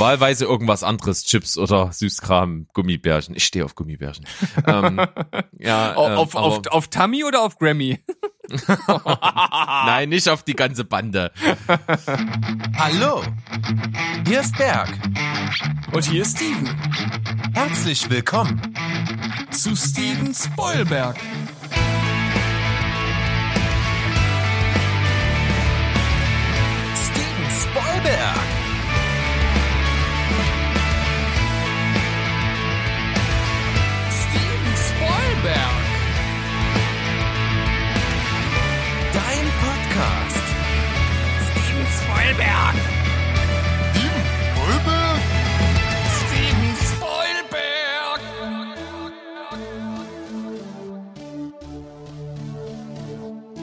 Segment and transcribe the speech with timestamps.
[0.00, 3.36] Wahlweise irgendwas anderes, Chips oder Süßkram, Gummibärchen.
[3.36, 4.24] Ich stehe auf Gummibärchen.
[4.66, 4.98] ähm,
[5.58, 8.00] ja, ähm, auf, auf, auf Tummy oder auf Grammy?
[9.86, 11.30] Nein, nicht auf die ganze Bande.
[12.76, 13.22] Hallo,
[14.26, 14.88] hier ist Berg.
[15.92, 16.68] Und hier ist Steven.
[17.54, 18.60] Herzlich willkommen.
[19.50, 21.16] Zu Steven Spoilberg.
[26.96, 28.49] Steven Spoilberg.
[40.00, 40.44] Podcast.
[41.50, 42.74] Steven Spoilberg.
[43.92, 44.24] Steven
[44.56, 45.20] Spoilberg.
[46.16, 48.20] Steven Spoilberg.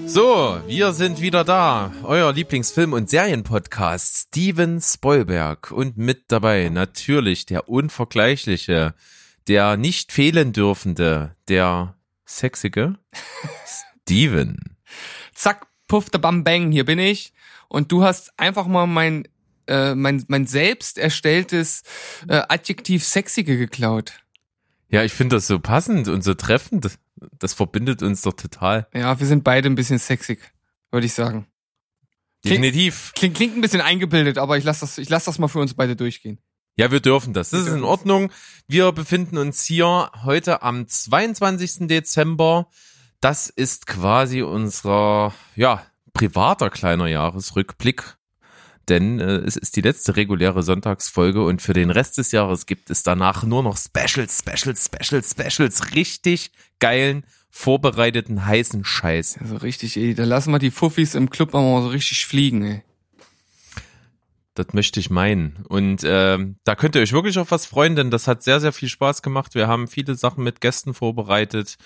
[0.05, 1.91] So, wir sind wieder da.
[2.03, 5.71] Euer Lieblingsfilm- und Serienpodcast Steven Spoilberg.
[5.71, 8.93] Und mit dabei natürlich der unvergleichliche,
[9.47, 11.95] der nicht fehlen dürfende, der
[12.25, 12.99] sexige
[14.03, 14.77] Steven.
[15.33, 17.33] Zack, puff, da bam, bang, hier bin ich.
[17.69, 19.27] Und du hast einfach mal mein,
[19.67, 21.83] äh, mein, mein selbst erstelltes
[22.27, 24.13] äh, Adjektiv sexige geklaut.
[24.89, 26.97] Ja, ich finde das so passend und so treffend.
[27.39, 28.87] Das verbindet uns doch total.
[28.93, 30.39] Ja, wir sind beide ein bisschen sexig,
[30.91, 31.47] würde ich sagen.
[32.43, 33.11] Klingt- Definitiv.
[33.15, 35.73] Klingt, klingt ein bisschen eingebildet, aber ich lasse das, ich lass das mal für uns
[35.73, 36.37] beide durchgehen.
[36.77, 37.49] Ja, wir dürfen das.
[37.49, 38.31] Das Wir ist in Ordnung.
[38.67, 41.87] Wir befinden uns hier heute am 22.
[41.87, 42.69] Dezember.
[43.21, 48.17] Das ist quasi unser, ja, privater kleiner Jahresrückblick.
[48.89, 52.89] Denn äh, es ist die letzte reguläre Sonntagsfolge und für den Rest des Jahres gibt
[52.89, 55.93] es danach nur noch Specials, Specials, Specials, Specials.
[55.93, 59.39] Richtig geilen, vorbereiteten, heißen Scheiß.
[59.41, 62.83] Also richtig, ey, da lassen wir die Fuffis im Club mal so richtig fliegen, ey.
[64.53, 65.65] Das möchte ich meinen.
[65.67, 68.73] Und ähm, da könnt ihr euch wirklich auf was freuen, denn das hat sehr, sehr
[68.73, 69.53] viel Spaß gemacht.
[69.53, 71.77] Wir haben viele Sachen mit Gästen vorbereitet.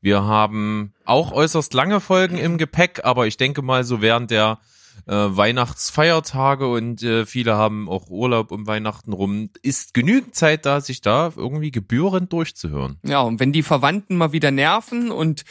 [0.00, 4.58] Wir haben auch äußerst lange Folgen im Gepäck, aber ich denke mal, so während der
[5.06, 10.80] äh, Weihnachtsfeiertage und äh, viele haben auch Urlaub um Weihnachten rum, ist genügend Zeit da,
[10.80, 12.98] sich da irgendwie gebührend durchzuhören.
[13.02, 15.44] Ja, und wenn die Verwandten mal wieder nerven und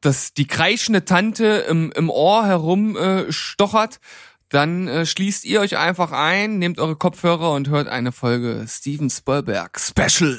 [0.00, 4.00] das, die kreischende Tante im, im Ohr herum äh, stochert,
[4.48, 9.08] dann äh, schließt ihr euch einfach ein, nehmt eure Kopfhörer und hört eine Folge Steven
[9.08, 10.38] Spielberg Special.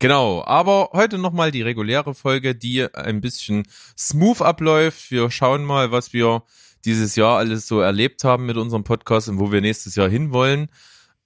[0.00, 3.64] Genau, aber heute nochmal die reguläre Folge, die ein bisschen
[3.98, 5.10] smooth abläuft.
[5.10, 6.44] Wir schauen mal, was wir
[6.84, 10.68] dieses Jahr alles so erlebt haben mit unserem Podcast und wo wir nächstes Jahr hinwollen.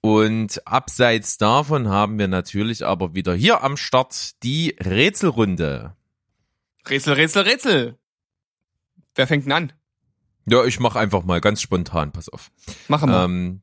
[0.01, 5.95] Und abseits davon haben wir natürlich aber wieder hier am Start die Rätselrunde.
[6.89, 7.97] Rätsel, Rätsel, Rätsel.
[9.15, 9.73] Wer fängt denn an?
[10.45, 12.51] Ja, ich mache einfach mal ganz spontan, pass auf.
[12.89, 13.23] Machen wir.
[13.23, 13.61] Ähm,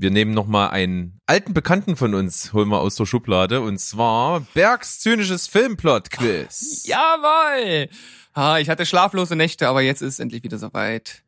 [0.00, 4.40] wir nehmen nochmal einen alten Bekannten von uns, holen wir aus der Schublade, und zwar
[4.54, 6.86] Bergs zynisches Filmplot-Quiz.
[6.86, 7.88] Jawoll!
[8.32, 11.22] Ah, ich hatte schlaflose Nächte, aber jetzt ist es endlich wieder soweit.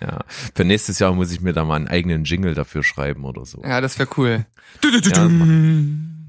[0.00, 0.18] Ja,
[0.54, 3.62] für nächstes Jahr muss ich mir da mal einen eigenen Jingle dafür schreiben oder so.
[3.62, 4.46] Ja, das wäre cool.
[4.80, 5.28] Du, du, du, Ja.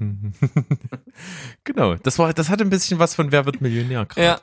[1.64, 4.26] Genau, das war, das hat ein bisschen was von Wer wird Millionär gerade.
[4.26, 4.40] Ja.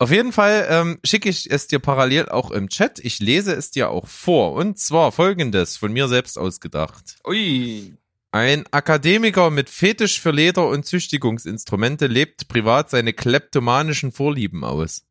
[0.00, 3.00] Auf jeden Fall ähm, schicke ich es dir parallel auch im Chat.
[3.00, 4.52] Ich lese es dir auch vor.
[4.52, 7.16] Und zwar folgendes, von mir selbst ausgedacht.
[7.26, 7.96] Ui.
[8.30, 15.02] Ein Akademiker mit Fetisch für Leder und Züchtigungsinstrumente lebt privat seine kleptomanischen Vorlieben aus.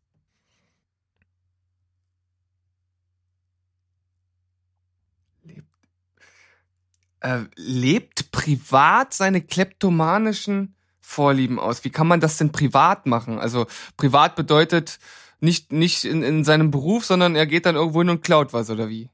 [7.27, 10.75] äh, lebt privat seine kleptomanischen
[11.09, 11.85] Vorlieben aus.
[11.85, 13.39] Wie kann man das denn privat machen?
[13.39, 14.99] Also privat bedeutet
[15.39, 18.69] nicht, nicht in, in seinem Beruf, sondern er geht dann irgendwo hin und klaut was,
[18.69, 19.09] oder wie?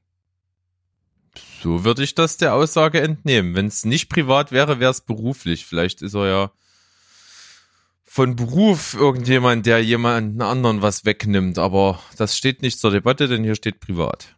[1.62, 3.54] So würde ich das der Aussage entnehmen.
[3.54, 5.68] Wenn es nicht privat wäre, wäre es beruflich.
[5.68, 6.52] Vielleicht ist er ja
[8.04, 11.60] von Beruf irgendjemand, der jemanden anderen was wegnimmt.
[11.60, 14.36] Aber das steht nicht zur Debatte, denn hier steht privat.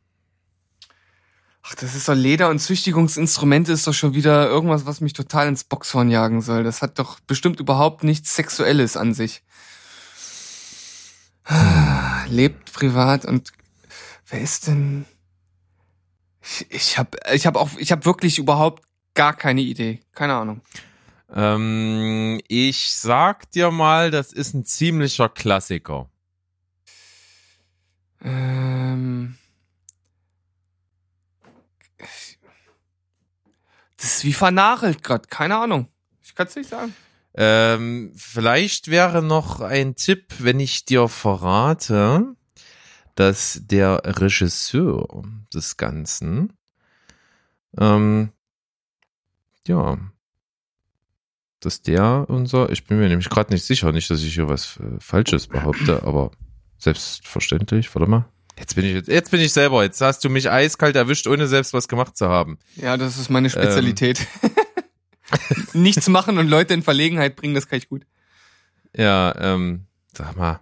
[1.67, 5.47] Ach, das ist doch Leder- und Züchtigungsinstrumente ist doch schon wieder irgendwas, was mich total
[5.47, 6.63] ins Boxhorn jagen soll.
[6.63, 9.41] Das hat doch bestimmt überhaupt nichts Sexuelles an sich.
[12.27, 13.51] Lebt privat und
[14.27, 15.05] wer ist denn?
[16.43, 18.83] Ich, ich habe ich hab auch ich habe wirklich überhaupt
[19.15, 20.01] gar keine Idee.
[20.13, 20.61] Keine Ahnung.
[21.33, 26.09] Ähm, ich sag dir mal, das ist ein ziemlicher Klassiker.
[28.23, 29.37] Ähm,
[34.05, 35.31] das ist wie vernachelt grad.
[35.31, 35.87] Keine Ahnung.
[36.21, 36.93] Ich kann es nicht sagen.
[37.33, 42.35] Ähm, vielleicht wäre noch ein Tipp, wenn ich dir verrate,
[43.15, 46.53] dass der Regisseur des Ganzen
[47.79, 48.29] Ähm,
[49.67, 49.97] ja.
[51.59, 54.77] Dass der unser, ich bin mir nämlich gerade nicht sicher, nicht, dass ich hier was
[54.77, 56.29] äh, Falsches behaupte, aber
[56.77, 58.29] selbstverständlich, warte mal.
[58.57, 59.83] Jetzt bin ich jetzt, jetzt bin ich selber.
[59.83, 62.57] Jetzt hast du mich eiskalt erwischt, ohne selbst was gemacht zu haben.
[62.75, 64.25] Ja, das ist meine Spezialität.
[65.73, 68.05] Nichts machen und Leute in Verlegenheit bringen, das kann ich gut.
[68.95, 70.61] Ja, ähm, sag mal.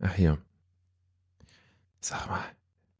[0.00, 0.38] Ach hier.
[2.00, 2.44] Sag mal.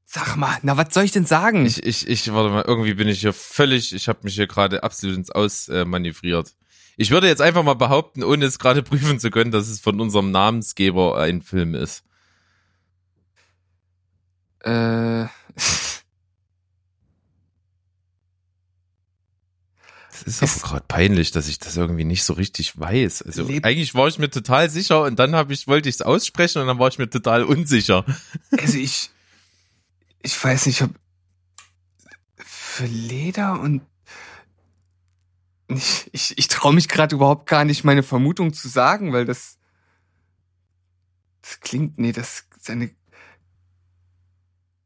[0.04, 1.64] Sag mal, na, was soll ich denn sagen?
[1.64, 4.82] Ich, ich, ich, warte mal, irgendwie bin ich hier völlig, ich habe mich hier gerade
[4.82, 6.54] absolut ins Aus äh, manövriert.
[6.98, 10.00] Ich würde jetzt einfach mal behaupten, ohne es gerade prüfen zu können, dass es von
[10.00, 12.04] unserem Namensgeber ein Film ist.
[14.64, 15.26] Äh,
[20.10, 23.22] Das ist Es- aber gerade peinlich, dass ich das irgendwie nicht so richtig weiß.
[23.22, 26.02] Also Leb- eigentlich war ich mir total sicher und dann habe ich wollte ich es
[26.02, 28.04] aussprechen und dann war ich mir total unsicher.
[28.58, 29.10] also ich,
[30.22, 30.90] ich weiß nicht, ob
[32.36, 33.82] für Leder und
[35.68, 39.56] ich, ich, ich traue mich gerade überhaupt gar nicht, meine Vermutung zu sagen, weil das,
[41.40, 42.90] das klingt, nee, das ist eine,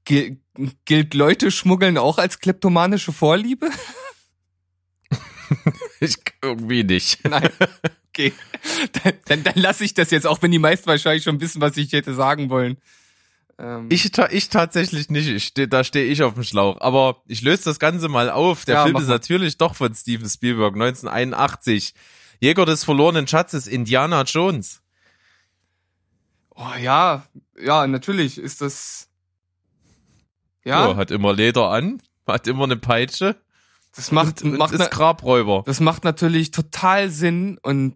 [0.06, 0.38] Gil-
[0.86, 3.68] gilt Leute schmuggeln auch als kleptomanische Vorliebe?
[6.00, 7.24] Ich irgendwie nicht.
[7.28, 7.50] Nein.
[8.08, 8.32] Okay.
[9.02, 11.76] Dann, dann, dann lasse ich das jetzt, auch wenn die meisten wahrscheinlich schon wissen, was
[11.76, 12.78] ich hätte sagen wollen.
[13.58, 15.28] Ähm, Ich, ta ich tatsächlich nicht.
[15.28, 16.80] Ich steh, da stehe ich auf dem Schlauch.
[16.80, 18.64] Aber ich löse das Ganze mal auf.
[18.64, 21.94] Der Ja, Film ist natürlich doch von Steven Spielberg, 1981.
[22.40, 24.82] Jäger des verlorenen Schatzes, Indiana Jones.
[26.54, 27.26] oh ja,
[27.58, 29.08] ja, natürlich ist das.
[30.66, 33.36] Ja, So, hat immer Leder an, hat immer eine Peitsche
[33.94, 35.62] das macht, und, und macht ist na, Grabräuber.
[35.64, 37.94] das macht natürlich total Sinn und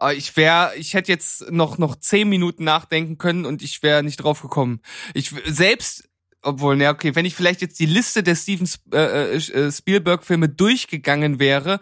[0.00, 4.02] äh, ich wäre, ich hätte jetzt noch noch zehn Minuten nachdenken können und ich wäre
[4.02, 4.80] nicht drauf gekommen.
[5.14, 6.08] Ich selbst,
[6.42, 10.24] obwohl, na okay, wenn ich vielleicht jetzt die Liste der Steven Sp- äh, äh, Spielberg
[10.24, 11.80] Filme durchgegangen wäre,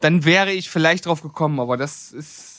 [0.00, 1.58] dann wäre ich vielleicht drauf gekommen.
[1.60, 2.57] Aber das ist,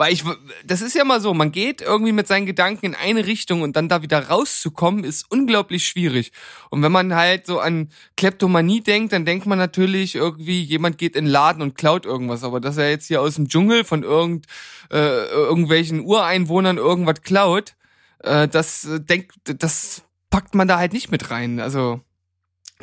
[0.00, 0.24] weil ich,
[0.64, 3.76] das ist ja mal so, man geht irgendwie mit seinen Gedanken in eine Richtung und
[3.76, 6.32] dann da wieder rauszukommen, ist unglaublich schwierig.
[6.70, 11.16] Und wenn man halt so an Kleptomanie denkt, dann denkt man natürlich irgendwie, jemand geht
[11.16, 12.44] in den Laden und klaut irgendwas.
[12.44, 14.46] Aber dass er jetzt hier aus dem Dschungel von irgend,
[14.90, 17.74] äh, irgendwelchen Ureinwohnern irgendwas klaut,
[18.20, 21.60] äh, das äh, denkt, das packt man da halt nicht mit rein.
[21.60, 22.00] Also,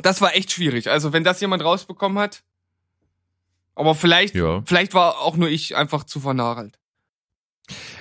[0.00, 0.88] das war echt schwierig.
[0.88, 2.44] Also, wenn das jemand rausbekommen hat,
[3.74, 4.62] aber vielleicht, Ja.
[4.66, 6.77] vielleicht war auch nur ich einfach zu vernagelt.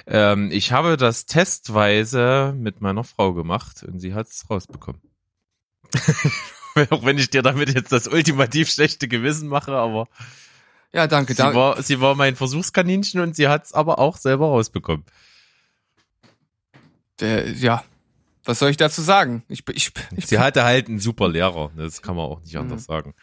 [0.05, 5.01] Ähm, ich habe das testweise mit meiner Frau gemacht und sie hat es rausbekommen.
[6.89, 10.07] Auch wenn ich dir damit jetzt das ultimativ schlechte Gewissen mache, aber
[10.93, 11.57] Ja, danke, sie danke.
[11.57, 15.05] war, sie war mein Versuchskaninchen und sie hat es aber auch selber rausbekommen.
[17.19, 17.83] Der, ja,
[18.43, 19.43] was soll ich dazu sagen?
[19.49, 22.85] Ich, ich, ich, Sie hatte halt einen super Lehrer, das kann man auch nicht anders
[22.85, 23.13] sagen.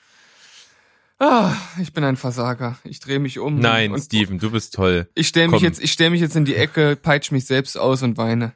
[1.19, 2.79] Ah, ich bin ein Versager.
[2.85, 3.59] Ich drehe mich um.
[3.59, 5.09] Nein, und, Steven, du bist toll.
[5.15, 5.65] Ich stelle mich komm.
[5.65, 8.53] jetzt, ich stelle mich jetzt in die Ecke, peitsch mich selbst aus und weine.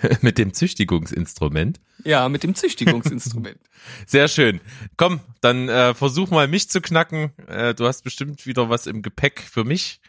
[0.20, 1.80] Mit dem Züchtigungsinstrument.
[2.04, 3.58] Ja, mit dem Züchtigungsinstrument.
[4.06, 4.60] Sehr schön.
[4.96, 7.32] Komm, dann äh, versuch mal mich zu knacken.
[7.48, 10.00] Äh, du hast bestimmt wieder was im Gepäck für mich.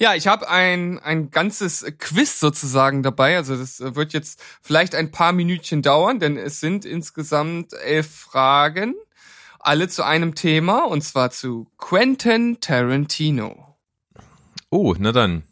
[0.00, 3.36] Ja, ich habe ein, ein ganzes Quiz sozusagen dabei.
[3.36, 8.08] Also das äh, wird jetzt vielleicht ein paar Minütchen dauern, denn es sind insgesamt elf
[8.08, 8.94] Fragen,
[9.68, 13.76] alle zu einem Thema, und zwar zu Quentin Tarantino.
[14.70, 15.42] Oh, na dann.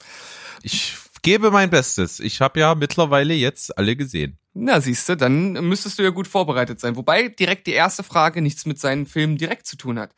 [0.62, 2.19] Ich gebe mein Bestes.
[2.19, 4.38] Ich habe ja mittlerweile jetzt alle gesehen.
[4.55, 6.97] Na, siehste, dann müsstest du ja gut vorbereitet sein.
[6.97, 10.12] Wobei direkt die erste Frage nichts mit seinen Filmen direkt zu tun hat.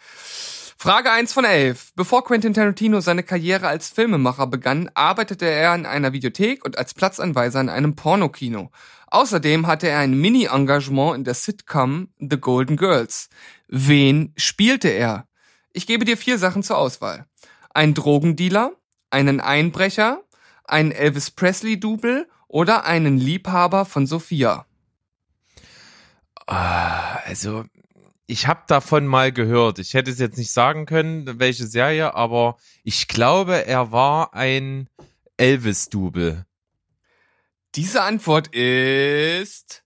[0.76, 1.94] Frage 1 von 11.
[1.96, 6.94] Bevor Quentin Tarantino seine Karriere als Filmemacher begann, arbeitete er in einer Videothek und als
[6.94, 8.70] Platzanweiser in einem Pornokino.
[9.08, 13.28] Außerdem hatte er ein Mini-Engagement in der Sitcom The Golden Girls.
[13.68, 15.28] Wen spielte er?
[15.72, 17.26] Ich gebe dir vier Sachen zur Auswahl.
[17.74, 18.72] Ein Drogendealer,
[19.10, 20.22] einen Einbrecher,
[20.64, 24.66] einen Elvis Presley-Double oder einen Liebhaber von Sophia.
[26.46, 27.64] Ah, also,
[28.26, 29.78] ich habe davon mal gehört.
[29.78, 34.88] Ich hätte es jetzt nicht sagen können, welche Serie, aber ich glaube, er war ein
[35.36, 36.46] Elvis-Double.
[37.74, 39.84] Diese Antwort ist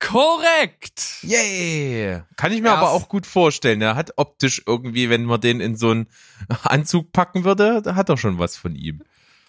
[0.00, 1.22] korrekt.
[1.22, 2.22] Yay!
[2.36, 3.80] Kann ich mir Erst- aber auch gut vorstellen.
[3.82, 6.06] Er hat optisch irgendwie, wenn man den in so einen
[6.62, 9.02] Anzug packen würde, da hat er schon was von ihm.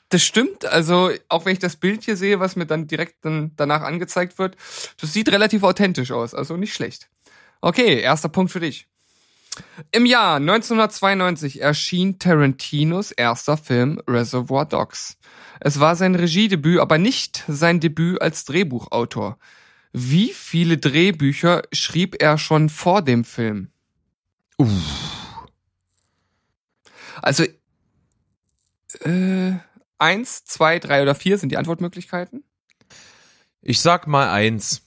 [0.10, 0.63] Das stimmt.
[0.66, 4.39] Also, auch wenn ich das Bild hier sehe, was mir dann direkt dann danach angezeigt
[4.39, 4.56] wird,
[5.01, 6.34] das sieht relativ authentisch aus.
[6.34, 7.10] Also nicht schlecht.
[7.60, 8.88] Okay, erster Punkt für dich.
[9.92, 15.18] Im Jahr 1992 erschien Tarantinos erster Film Reservoir Dogs.
[15.60, 19.38] Es war sein Regiedebüt, aber nicht sein Debüt als Drehbuchautor.
[20.00, 23.72] Wie viele Drehbücher schrieb er schon vor dem Film?
[27.22, 27.44] Also
[29.01, 29.54] äh,
[29.98, 32.44] eins, zwei, drei oder vier sind die Antwortmöglichkeiten.
[33.62, 34.84] Ich sag mal eins.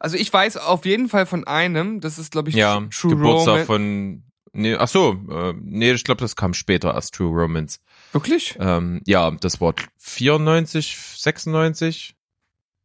[0.00, 3.52] Also ich weiß auf jeden Fall von einem, das ist glaube ich Ja, True Geburtstag
[3.52, 3.66] Romance.
[3.66, 4.22] von.
[4.52, 7.80] Nee, ach so, äh, nee, ich glaube, das kam später als True Romance.
[8.12, 8.56] Wirklich?
[8.58, 12.16] Ähm, ja, das war 94, 96,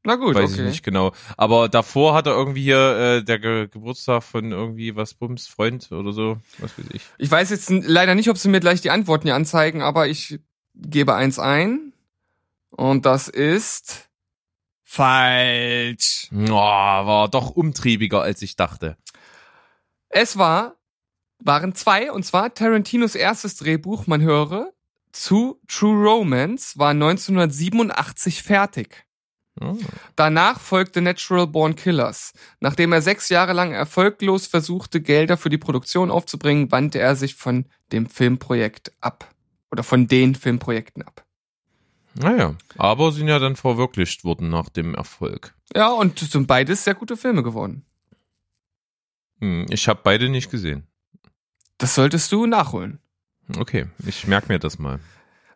[0.05, 0.61] Na gut, weiß okay.
[0.61, 1.13] ich nicht genau.
[1.37, 5.91] Aber davor hat er irgendwie hier äh, der Ge Geburtstag von irgendwie was Bums Freund
[5.91, 7.01] oder so, was weiß ich.
[7.17, 10.39] Ich weiß jetzt leider nicht, ob sie mir gleich die Antworten hier anzeigen, aber ich
[10.75, 11.93] gebe eins ein.
[12.69, 14.09] Und das ist
[14.83, 16.29] falsch.
[16.33, 18.97] Oh, war doch umtriebiger als ich dachte.
[20.09, 20.75] Es war,
[21.39, 24.73] waren zwei, und zwar Tarantinos erstes Drehbuch, man höre,
[25.11, 29.05] zu True Romance war 1987 fertig.
[29.61, 29.77] Oh.
[30.15, 32.33] Danach folgte Natural Born Killers.
[32.59, 37.35] Nachdem er sechs Jahre lang erfolglos versuchte, Gelder für die Produktion aufzubringen, wandte er sich
[37.35, 39.29] von dem Filmprojekt ab.
[39.71, 41.25] Oder von den Filmprojekten ab.
[42.15, 45.55] Naja, aber sind ja dann verwirklicht worden nach dem Erfolg.
[45.75, 47.85] Ja, und sind beides sehr gute Filme geworden.
[49.39, 50.87] Hm, ich habe beide nicht gesehen.
[51.79, 52.99] Das solltest du nachholen.
[53.57, 54.99] Okay, ich merk mir das mal.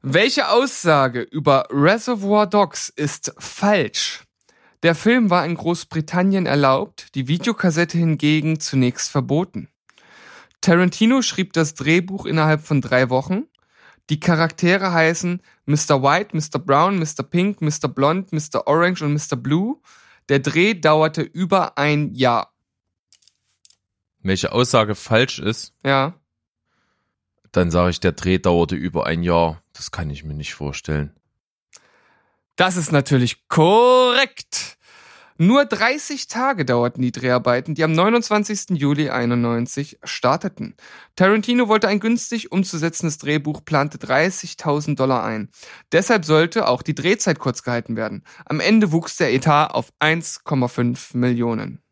[0.01, 4.23] Welche Aussage über Reservoir Dogs ist falsch?
[4.83, 9.69] Der Film war in Großbritannien erlaubt, die Videokassette hingegen zunächst verboten.
[10.61, 13.45] Tarantino schrieb das Drehbuch innerhalb von drei Wochen.
[14.09, 16.01] Die Charaktere heißen Mr.
[16.03, 16.59] White, Mr.
[16.59, 17.23] Brown, Mr.
[17.23, 17.87] Pink, Mr.
[17.87, 18.67] Blond, Mr.
[18.67, 19.35] Orange und Mr.
[19.35, 19.81] Blue.
[20.29, 22.53] Der Dreh dauerte über ein Jahr.
[24.19, 26.13] Welche Aussage falsch ist, Ja.
[27.57, 29.61] Dann sage ich, der Dreh dauerte über ein Jahr.
[29.73, 31.11] Das kann ich mir nicht vorstellen.
[32.55, 34.77] Das ist natürlich korrekt.
[35.39, 38.79] Nur 30 Tage dauerten die Dreharbeiten, die am 29.
[38.79, 40.75] Juli 91 starteten.
[41.15, 45.49] Tarantino wollte ein günstig umzusetzendes Drehbuch, plante 30.000 Dollar ein.
[45.91, 48.23] Deshalb sollte auch die Drehzeit kurz gehalten werden.
[48.45, 51.83] Am Ende wuchs der Etat auf 1,5 Millionen.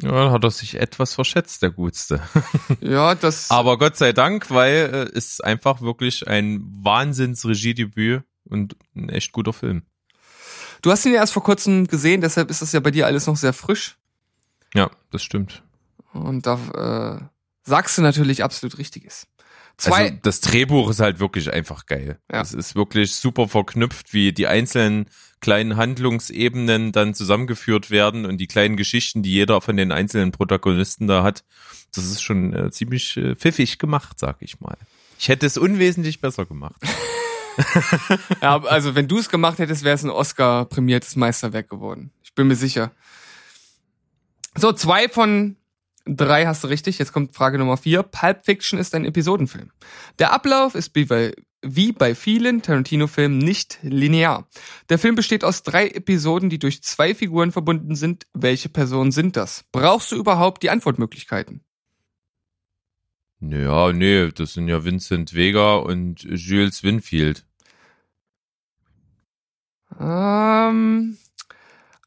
[0.00, 2.20] Ja, hat er sich etwas verschätzt, der Gutste.
[2.80, 3.50] Ja, das.
[3.50, 9.32] Aber Gott sei Dank, weil äh, es ist einfach wirklich ein Wahnsinns-Regiedebüt und ein echt
[9.32, 9.82] guter Film.
[10.82, 13.26] du hast ihn ja erst vor kurzem gesehen, deshalb ist das ja bei dir alles
[13.26, 13.98] noch sehr frisch.
[14.74, 15.62] Ja, das stimmt.
[16.12, 19.26] Und da äh, sagst du natürlich absolut Richtiges.
[19.80, 22.18] Zwei, Also das Drehbuch ist halt wirklich einfach geil.
[22.30, 22.42] Ja.
[22.42, 25.06] Es ist wirklich super verknüpft, wie die einzelnen
[25.40, 31.06] kleinen Handlungsebenen dann zusammengeführt werden und die kleinen Geschichten, die jeder von den einzelnen Protagonisten
[31.06, 31.44] da hat.
[31.94, 34.76] Das ist schon äh, ziemlich äh, pfiffig gemacht, sag ich mal.
[35.18, 36.80] Ich hätte es unwesentlich besser gemacht.
[38.40, 42.10] Ja, also wenn du es gemacht hättest, wäre es ein Oscar-prämiertes Meisterwerk geworden.
[42.22, 42.92] Ich bin mir sicher.
[44.56, 45.56] So, zwei von
[46.16, 46.98] drei hast du richtig.
[46.98, 48.02] Jetzt kommt Frage Nummer vier.
[48.02, 49.70] Pulp Fiction ist ein Episodenfilm.
[50.18, 54.48] Der Ablauf ist wie bei, wie bei vielen Tarantino-Filmen nicht linear.
[54.88, 58.26] Der Film besteht aus drei Episoden, die durch zwei Figuren verbunden sind.
[58.34, 59.64] Welche Personen sind das?
[59.72, 61.62] Brauchst du überhaupt die Antwortmöglichkeiten?
[63.40, 67.46] Naja, nee, das sind ja Vincent Vega und Jules Winfield.
[69.98, 71.16] Ähm,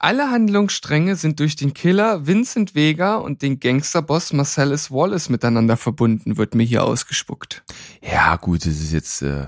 [0.04, 6.36] alle Handlungsstränge sind durch den Killer Vincent Vega und den Gangsterboss Marcellus Wallace miteinander verbunden,
[6.38, 7.64] wird mir hier ausgespuckt.
[8.02, 9.48] Ja, gut, das ist jetzt äh,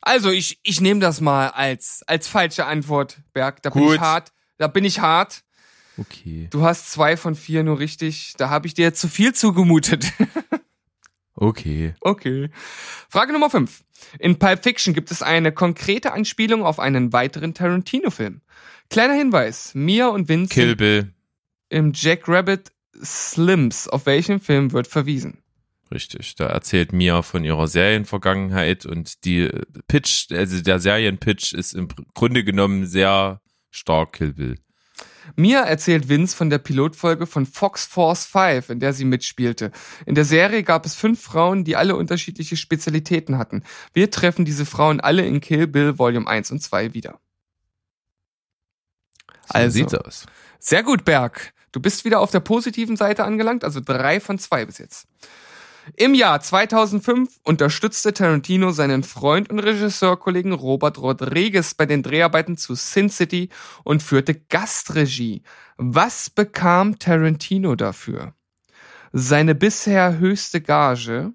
[0.00, 3.60] Also, ich, ich nehme das mal als, als falsche Antwort, Berg.
[3.62, 3.96] Da bin Gut.
[3.96, 4.32] ich hart.
[4.56, 5.42] Da bin ich hart.
[5.98, 6.46] okay.
[6.50, 8.34] Du hast zwei von vier nur richtig.
[8.36, 10.12] Da habe ich dir zu viel zugemutet.
[11.36, 11.94] Okay.
[12.00, 12.50] Okay.
[13.08, 13.84] Frage Nummer 5.
[14.18, 18.40] In Pulp Fiction gibt es eine konkrete Anspielung auf einen weiteren Tarantino-Film.
[18.88, 19.74] Kleiner Hinweis.
[19.74, 21.12] Mia und Vince Kill Bill.
[21.68, 23.88] im Jack Rabbit Slims.
[23.88, 25.42] Auf welchen Film wird verwiesen?
[25.92, 31.74] Richtig, da erzählt Mia von ihrer Serienvergangenheit und die äh, Pitch, also der Serienpitch ist
[31.74, 33.40] im Grunde genommen sehr
[33.70, 34.56] stark Kill Bill.
[35.34, 39.72] Mia erzählt Vince von der Pilotfolge von Fox Force 5, in der sie mitspielte.
[40.06, 43.64] In der Serie gab es fünf Frauen, die alle unterschiedliche Spezialitäten hatten.
[43.92, 47.18] Wir treffen diese Frauen alle in Kill Bill Volume 1 und 2 wieder.
[49.46, 49.70] So Also.
[49.70, 50.26] sieht's aus.
[50.58, 51.52] Sehr gut, Berg.
[51.72, 55.06] Du bist wieder auf der positiven Seite angelangt, also drei von zwei bis jetzt.
[55.94, 62.74] Im Jahr 2005 unterstützte Tarantino seinen Freund und Regisseurkollegen Robert Rodriguez bei den Dreharbeiten zu
[62.74, 63.50] Sin City
[63.84, 65.42] und führte Gastregie.
[65.76, 68.34] Was bekam Tarantino dafür?
[69.12, 71.32] Seine bisher höchste Gage.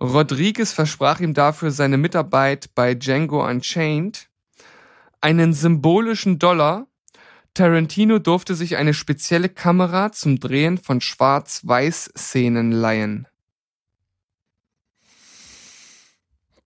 [0.00, 4.28] Rodriguez versprach ihm dafür seine Mitarbeit bei Django Unchained.
[5.20, 6.88] einen symbolischen Dollar.
[7.54, 13.28] Tarantino durfte sich eine spezielle Kamera zum Drehen von Schwarz-Weiß-Szenen leihen.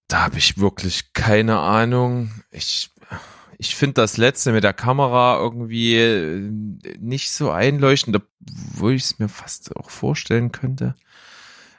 [0.08, 2.30] Da habe ich wirklich keine Ahnung.
[2.50, 2.90] Ich,
[3.58, 6.50] ich finde das letzte mit der Kamera irgendwie äh,
[6.98, 10.94] nicht so einleuchtend, obwohl ich es mir fast auch vorstellen könnte.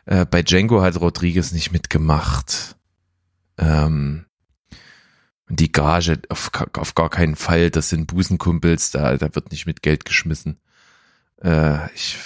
[0.05, 2.75] Äh, bei Django hat Rodriguez nicht mitgemacht.
[3.57, 4.25] Ähm,
[5.49, 9.81] die Gage auf, auf gar keinen Fall, das sind Busenkumpels, da, da wird nicht mit
[9.81, 10.59] Geld geschmissen.
[11.41, 12.17] Äh, ich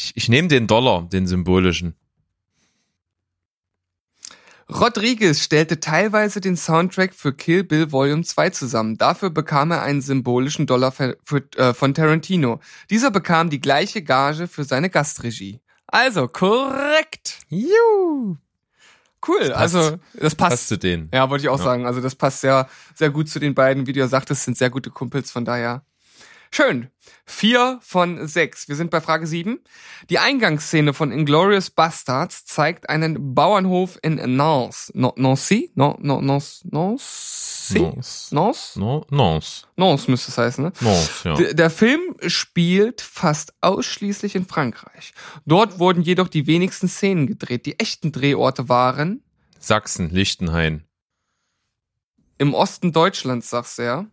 [0.00, 1.94] ich, ich nehme den Dollar, den symbolischen.
[4.70, 8.96] Rodriguez stellte teilweise den Soundtrack für Kill Bill Volume 2 zusammen.
[8.98, 12.60] Dafür bekam er einen symbolischen Dollar für, für, äh, von Tarantino.
[12.88, 15.60] Dieser bekam die gleiche Gage für seine Gastregie.
[15.86, 17.38] Also, korrekt.
[17.48, 18.36] Juhu.
[19.26, 19.74] Cool, Das passt.
[19.76, 20.50] also das passt.
[20.50, 21.10] Passt zu denen.
[21.12, 21.64] Ja, wollte ich auch Ja.
[21.64, 21.84] sagen.
[21.86, 23.86] Also das passt sehr, sehr gut zu den beiden.
[23.86, 25.82] Wie du ja sagtest, sind sehr gute Kumpels, von daher.
[26.52, 26.90] Schön.
[27.24, 28.68] Vier von sechs.
[28.68, 29.60] Wir sind bei Frage sieben.
[30.10, 34.16] Die Eingangsszene von Inglorious Bastards zeigt einen Bauernhof in.
[34.36, 34.70] No-
[35.16, 35.70] Nancy?
[35.76, 36.66] No, no, Nancy?
[36.70, 37.78] Nancy?
[37.78, 38.28] Nonce.
[38.32, 38.74] Nantes?
[38.76, 39.68] No, nonce.
[39.76, 40.72] Nantes müsste es heißen, ne?
[40.80, 41.34] Nonce, ja.
[41.34, 45.12] D- Der Film spielt fast ausschließlich in Frankreich.
[45.46, 47.64] Dort wurden jedoch die wenigsten Szenen gedreht.
[47.66, 49.22] Die echten Drehorte waren
[49.60, 50.84] Sachsen, Lichtenhain.
[52.38, 54.06] im Osten Deutschlands, sagst du ja.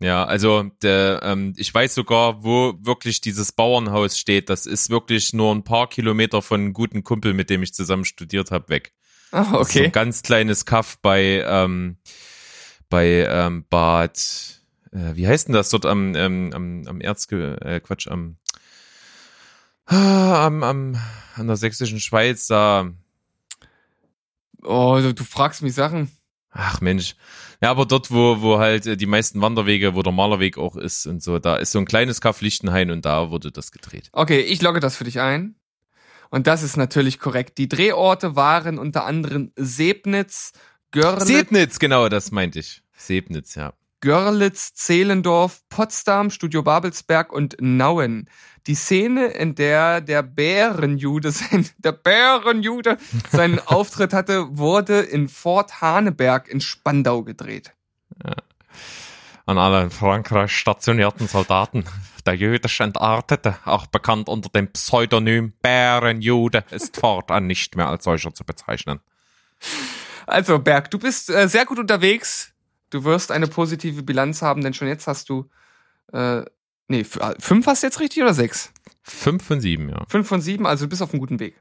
[0.00, 4.48] Ja, also der, ähm, ich weiß sogar, wo wirklich dieses Bauernhaus steht.
[4.48, 8.04] Das ist wirklich nur ein paar Kilometer von einem guten Kumpel, mit dem ich zusammen
[8.04, 8.92] studiert habe, weg.
[9.30, 9.84] Ah, so okay.
[9.84, 11.98] ein ganz kleines Kaff bei, ähm,
[12.88, 14.16] bei ähm, Bad,
[14.90, 18.38] äh, wie heißt denn das dort am, ähm, am, am Erzge, äh, Quatsch, am,
[19.84, 20.98] ah, am, am,
[21.34, 22.90] an der sächsischen Schweiz, da,
[24.62, 26.10] Oh, du, du fragst mich Sachen.
[26.60, 27.14] Ach Mensch.
[27.62, 31.06] Ja, aber dort, wo, wo halt äh, die meisten Wanderwege, wo der Malerweg auch ist
[31.06, 34.08] und so, da ist so ein kleines Kaff Lichtenhain und da wurde das gedreht.
[34.12, 35.54] Okay, ich logge das für dich ein.
[36.30, 37.58] Und das ist natürlich korrekt.
[37.58, 40.52] Die Drehorte waren unter anderem Sebnitz,
[40.90, 42.82] Görlitz, Sebnitz, genau, das meinte ich.
[42.96, 43.72] Sebnitz, ja.
[44.00, 48.28] Görlitz, Zehlendorf, Potsdam, Studio Babelsberg und Nauen.
[48.66, 52.98] Die Szene, in der der Bärenjude sein, der Bärenjude
[53.30, 57.72] seinen Auftritt hatte, wurde in Fort Haneberg in Spandau gedreht.
[59.46, 61.84] An alle in Frankreich stationierten Soldaten.
[62.26, 68.34] Der jüdisch Entartete, auch bekannt unter dem Pseudonym Bärenjude, ist fortan nicht mehr als solcher
[68.34, 69.00] zu bezeichnen.
[70.26, 72.52] Also, Berg, du bist äh, sehr gut unterwegs.
[72.90, 75.48] Du wirst eine positive Bilanz haben, denn schon jetzt hast du,
[76.12, 76.42] äh,
[76.88, 78.72] nee, äh, fünf hast du jetzt richtig oder sechs?
[79.02, 80.04] Fünf von sieben, ja.
[80.08, 81.60] Fünf von sieben, also du bist auf einem guten Weg.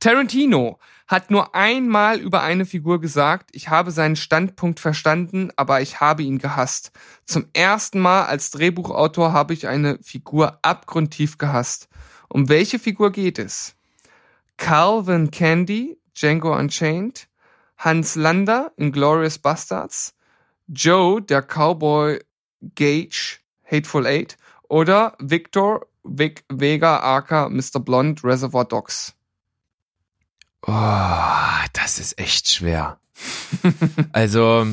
[0.00, 6.00] Tarantino hat nur einmal über eine Figur gesagt, ich habe seinen Standpunkt verstanden, aber ich
[6.00, 6.92] habe ihn gehasst.
[7.24, 11.88] Zum ersten Mal als Drehbuchautor habe ich eine Figur abgrundtief gehasst.
[12.28, 13.74] Um welche Figur geht es?
[14.56, 17.28] Calvin Candy, Django Unchained,
[17.78, 20.14] Hans Lander, Inglorious Bastards,
[20.72, 22.20] Joe, der Cowboy
[22.74, 24.36] Gage, Hateful Eight
[24.68, 27.80] oder Victor Vic Vega aka Mr.
[27.80, 29.14] Blonde Reservoir Dogs.
[30.66, 32.98] Oh, das ist echt schwer.
[34.12, 34.66] also,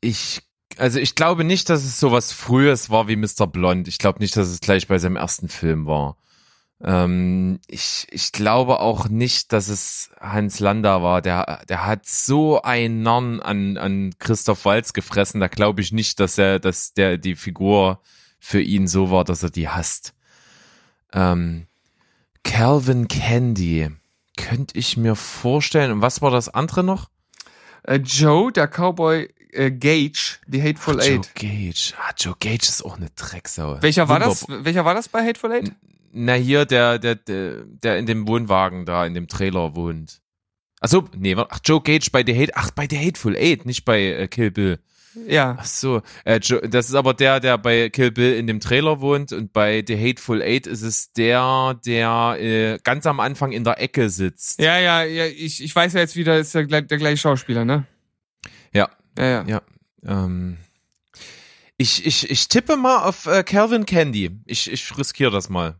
[0.00, 0.42] ich,
[0.76, 3.46] also ich glaube nicht, dass es sowas Frühes war wie Mr.
[3.46, 3.88] Blond.
[3.88, 6.16] Ich glaube nicht, dass es gleich bei seinem ersten Film war.
[6.82, 11.20] Ähm, ich, ich glaube auch nicht, dass es Hans Landa war.
[11.20, 15.40] Der, der hat so einen Narren an, an Christoph Walz gefressen.
[15.40, 18.00] Da glaube ich nicht, dass er, dass der, die Figur
[18.38, 20.14] für ihn so war, dass er die hasst.
[21.12, 21.66] Ähm,
[22.44, 23.90] Calvin Candy.
[24.36, 25.92] Könnte ich mir vorstellen.
[25.92, 27.10] Und was war das andere noch?
[27.82, 31.34] Äh, Joe, der Cowboy äh, Gage, The Hateful Joe Eight.
[31.34, 31.92] Gage.
[31.98, 33.82] Ah, Joe Gage ist auch eine Drecksau.
[33.82, 34.46] Welcher war das?
[34.48, 35.72] Welcher war das bei Hateful Eight?
[36.12, 40.20] Na, hier, der, der, der, der in dem Wohnwagen da, in dem Trailer wohnt.
[40.80, 43.84] Ach so, nee, ach, Joe Gage bei The Hate, ach, bei The Hateful Eight, nicht
[43.84, 44.78] bei äh, Kill Bill.
[45.26, 45.56] Ja.
[45.58, 49.00] Ach so, äh, Joe, das ist aber der, der bei Kill Bill in dem Trailer
[49.00, 53.62] wohnt und bei The Hateful Eight ist es der, der äh, ganz am Anfang in
[53.64, 54.60] der Ecke sitzt.
[54.60, 57.64] Ja, ja, ja, ich, ich weiß ja jetzt wieder, ist der, gleich- der gleiche Schauspieler,
[57.64, 57.86] ne?
[58.72, 58.88] Ja.
[59.18, 59.44] Ja, ja.
[59.46, 59.62] Ja.
[60.06, 60.56] Ähm,
[61.76, 64.30] ich, ich, ich tippe mal auf äh, Calvin Candy.
[64.46, 65.76] Ich, ich riskiere das mal.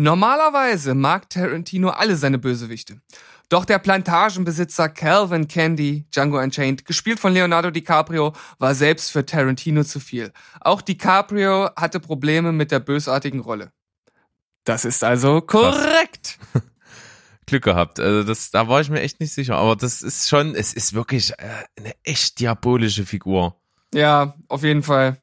[0.00, 3.00] Normalerweise mag Tarantino alle seine Bösewichte.
[3.48, 9.82] Doch der Plantagenbesitzer Calvin Candy, Django Unchained, gespielt von Leonardo DiCaprio, war selbst für Tarantino
[9.82, 10.32] zu viel.
[10.60, 13.72] Auch DiCaprio hatte Probleme mit der bösartigen Rolle.
[14.62, 16.38] Das ist also korrekt.
[17.46, 17.98] Glück gehabt.
[17.98, 19.56] Also das, da war ich mir echt nicht sicher.
[19.56, 23.60] Aber das ist schon, es ist wirklich äh, eine echt diabolische Figur.
[23.92, 25.20] Ja, auf jeden Fall.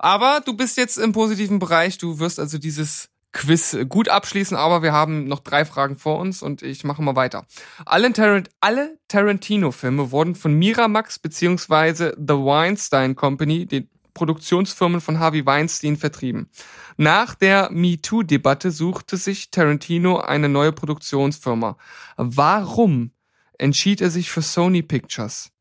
[0.00, 1.96] Aber du bist jetzt im positiven Bereich.
[1.98, 6.42] Du wirst also dieses Quiz gut abschließen, aber wir haben noch drei Fragen vor uns
[6.42, 7.46] und ich mache mal weiter.
[7.84, 15.44] Alle, Tarant alle Tarantino-Filme wurden von Miramax beziehungsweise The Weinstein Company, den Produktionsfirmen von Harvey
[15.44, 16.48] Weinstein, vertrieben.
[16.96, 21.76] Nach der MeToo-Debatte suchte sich Tarantino eine neue Produktionsfirma.
[22.16, 23.10] Warum
[23.58, 25.52] entschied er sich für Sony Pictures?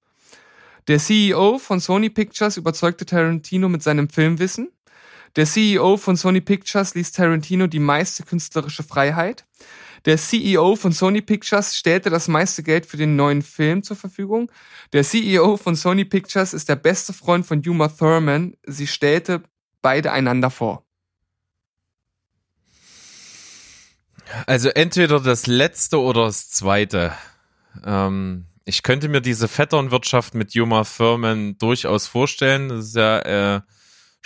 [0.87, 4.69] Der CEO von Sony Pictures überzeugte Tarantino mit seinem Filmwissen.
[5.35, 9.45] Der CEO von Sony Pictures ließ Tarantino die meiste künstlerische Freiheit.
[10.05, 14.51] Der CEO von Sony Pictures stellte das meiste Geld für den neuen Film zur Verfügung.
[14.93, 18.55] Der CEO von Sony Pictures ist der beste Freund von Uma Thurman.
[18.65, 19.41] Sie stellte
[19.81, 20.85] beide einander vor.
[24.45, 27.13] Also entweder das letzte oder das zweite.
[27.83, 32.69] Ähm, ich könnte mir diese Vetternwirtschaft mit Juma Thurman durchaus vorstellen.
[32.69, 33.61] Das ist ja äh,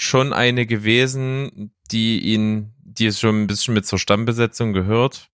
[0.01, 5.29] schon eine gewesen, die ihn, die es schon ein bisschen mit zur Stammbesetzung gehört.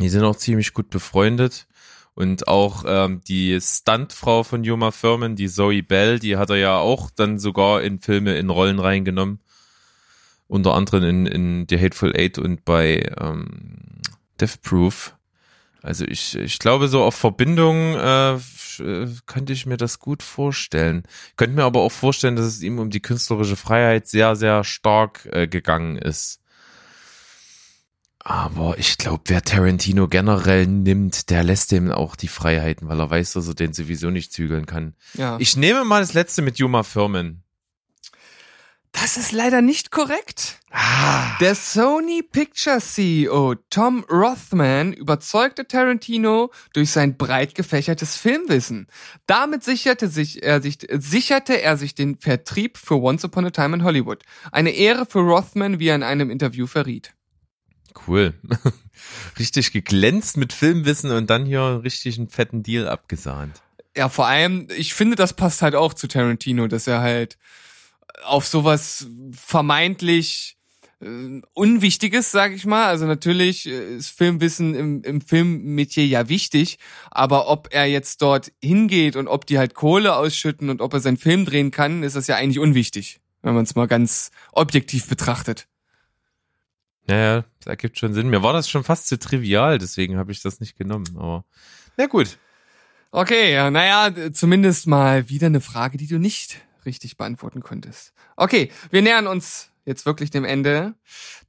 [0.00, 1.66] Die sind auch ziemlich gut befreundet.
[2.14, 6.78] Und auch ähm, die Stuntfrau von Juma Thurman, die Zoe Bell, die hat er ja
[6.78, 9.40] auch dann sogar in Filme in Rollen reingenommen.
[10.46, 14.00] Unter anderem in, in The Hateful Eight und bei ähm,
[14.40, 15.14] Death Proof.
[15.82, 21.04] Also ich, ich glaube, so auf Verbindung äh, äh, könnte ich mir das gut vorstellen.
[21.36, 25.28] Könnte mir aber auch vorstellen, dass es ihm um die künstlerische Freiheit sehr, sehr stark
[25.32, 26.40] äh, gegangen ist.
[28.20, 33.08] Aber ich glaube, wer Tarantino generell nimmt, der lässt ihm auch die Freiheiten, weil er
[33.08, 34.94] weiß, dass er den sowieso nicht zügeln kann.
[35.14, 35.36] Ja.
[35.38, 37.42] Ich nehme mal das letzte mit Juma Firmen.
[38.92, 40.58] Das ist leider nicht korrekt.
[40.70, 48.86] Ah, Der Sony Pictures CEO Tom Rothman überzeugte Tarantino durch sein breit gefächertes Filmwissen.
[49.26, 53.76] Damit sicherte, sich, er sich, sicherte er sich den Vertrieb für Once Upon a Time
[53.76, 54.22] in Hollywood.
[54.52, 57.14] Eine Ehre für Rothman, wie er in einem Interview verriet.
[58.06, 58.34] cool.
[59.38, 63.60] richtig geglänzt mit Filmwissen und dann hier richtig einen fetten Deal abgesahnt.
[63.96, 67.36] Ja, vor allem, ich finde, das passt halt auch zu Tarantino, dass er halt
[68.24, 70.58] auf sowas vermeintlich
[71.00, 72.86] äh, Unwichtiges, sag ich mal.
[72.86, 76.78] Also natürlich äh, ist Filmwissen im, im Filmmetier ja wichtig,
[77.10, 81.00] aber ob er jetzt dort hingeht und ob die halt Kohle ausschütten und ob er
[81.00, 85.08] seinen Film drehen kann, ist das ja eigentlich unwichtig, wenn man es mal ganz objektiv
[85.08, 85.66] betrachtet.
[87.06, 88.28] Naja, das ergibt schon Sinn.
[88.28, 91.06] Mir war das schon fast zu trivial, deswegen habe ich das nicht genommen.
[91.16, 91.44] Aber
[91.96, 92.38] na gut.
[93.10, 98.12] Okay, ja, naja, zumindest mal wieder eine Frage, die du nicht richtig beantworten konntest.
[98.36, 100.94] Okay, wir nähern uns jetzt wirklich dem Ende.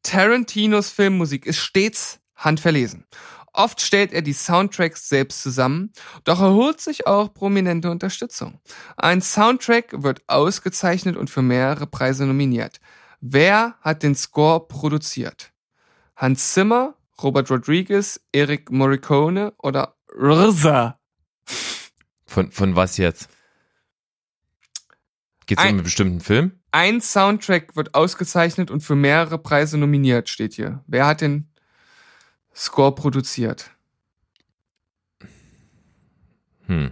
[0.04, 3.06] Tarantinos Filmmusik ist stets handverlesen.
[3.54, 5.92] Oft stellt er die Soundtracks selbst zusammen,
[6.24, 8.60] doch er holt sich auch prominente Unterstützung.
[8.96, 12.80] Ein Soundtrack wird ausgezeichnet und für mehrere Preise nominiert.
[13.22, 15.52] Wer hat den Score produziert?
[16.16, 21.00] Hans Zimmer, Robert Rodriguez, Eric Morricone oder RZA?
[22.26, 23.30] Von, von was jetzt?
[25.50, 26.52] Geht's um Ein- einen bestimmten Film?
[26.72, 30.84] Ein Soundtrack wird ausgezeichnet und für mehrere Preise nominiert, steht hier.
[30.86, 31.50] Wer hat den
[32.56, 33.72] Score produziert?
[36.68, 36.92] Hm.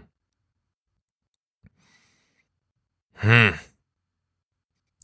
[3.13, 3.54] Hm.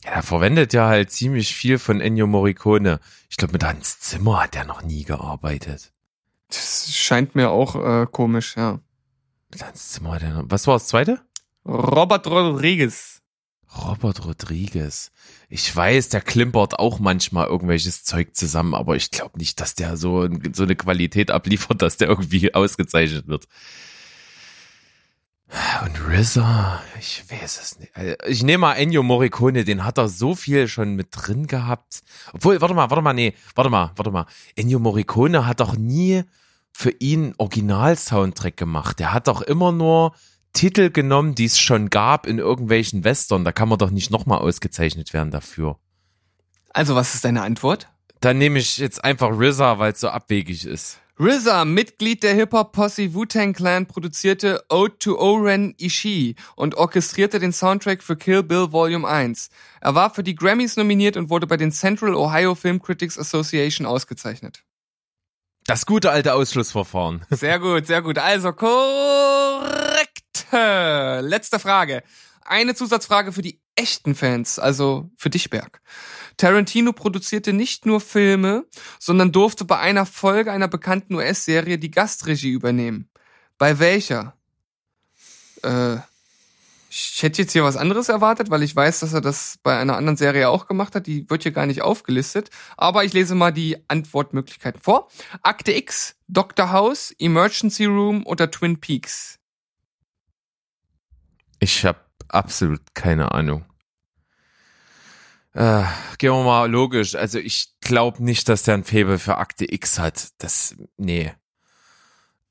[0.04, 2.98] Ja, er verwendet ja halt ziemlich viel von Ennio Morricone.
[3.30, 5.92] Ich glaube, mit Hans Zimmer hat er noch nie gearbeitet.
[6.48, 8.80] Das scheint mir auch äh, komisch, ja.
[9.52, 10.44] Mit Hans Zimmer hat er noch.
[10.48, 11.24] Was war das zweite?
[11.64, 13.22] Robert Rodriguez.
[13.76, 15.10] Robert Rodriguez.
[15.48, 19.96] Ich weiß, der klimpert auch manchmal irgendwelches Zeug zusammen, aber ich glaube nicht, dass der
[19.96, 23.46] so, so eine Qualität abliefert, dass der irgendwie ausgezeichnet wird.
[25.84, 27.94] Und RZA, ich weiß es nicht.
[27.94, 32.02] Also, Ich nehme mal Ennio Morricone, den hat er so viel schon mit drin gehabt.
[32.32, 34.26] Obwohl, warte mal, warte mal, nee, warte mal, warte mal.
[34.56, 36.24] Ennio Morricone hat doch nie
[36.72, 38.98] für ihn Original-Soundtrack gemacht.
[38.98, 40.14] Der hat doch immer nur
[40.54, 43.44] Titel genommen, die es schon gab in irgendwelchen Western.
[43.44, 45.78] Da kann man doch nicht nochmal ausgezeichnet werden dafür.
[46.70, 47.88] Also, was ist deine Antwort?
[48.20, 50.98] Dann nehme ich jetzt einfach RZA, weil es so abwegig ist.
[51.20, 58.02] RZA, Mitglied der Hip-Hop-Posse Wu-Tang Clan, produzierte Ode to Oren Ishii und orchestrierte den Soundtrack
[58.02, 59.50] für Kill Bill Volume 1.
[59.80, 63.86] Er war für die Grammys nominiert und wurde bei den Central Ohio Film Critics Association
[63.86, 64.64] ausgezeichnet.
[65.66, 67.24] Das gute alte Ausschlussverfahren.
[67.30, 68.18] Sehr gut, sehr gut.
[68.18, 70.13] Also korrekt.
[70.50, 72.02] Letzte Frage.
[72.46, 75.80] eine Zusatzfrage für die echten Fans, also für dich, Berg.
[76.36, 78.66] Tarantino produzierte nicht nur Filme,
[78.98, 83.08] sondern durfte bei einer Folge einer bekannten US-Serie die Gastregie übernehmen.
[83.58, 84.36] Bei welcher?
[85.62, 85.96] Äh,
[86.90, 89.96] ich hätte jetzt hier was anderes erwartet, weil ich weiß, dass er das bei einer
[89.96, 91.08] anderen Serie auch gemacht hat.
[91.08, 92.50] Die wird hier gar nicht aufgelistet.
[92.76, 95.08] Aber ich lese mal die Antwortmöglichkeiten vor.
[95.42, 96.70] Akte X, Dr.
[96.70, 99.40] House, Emergency Room oder Twin Peaks.
[101.58, 103.64] Ich habe absolut keine Ahnung.
[105.54, 105.84] Äh,
[106.18, 107.14] gehen wir mal logisch.
[107.14, 110.30] Also ich glaube nicht, dass der ein Faible für Akte X hat.
[110.38, 111.32] Das, nee.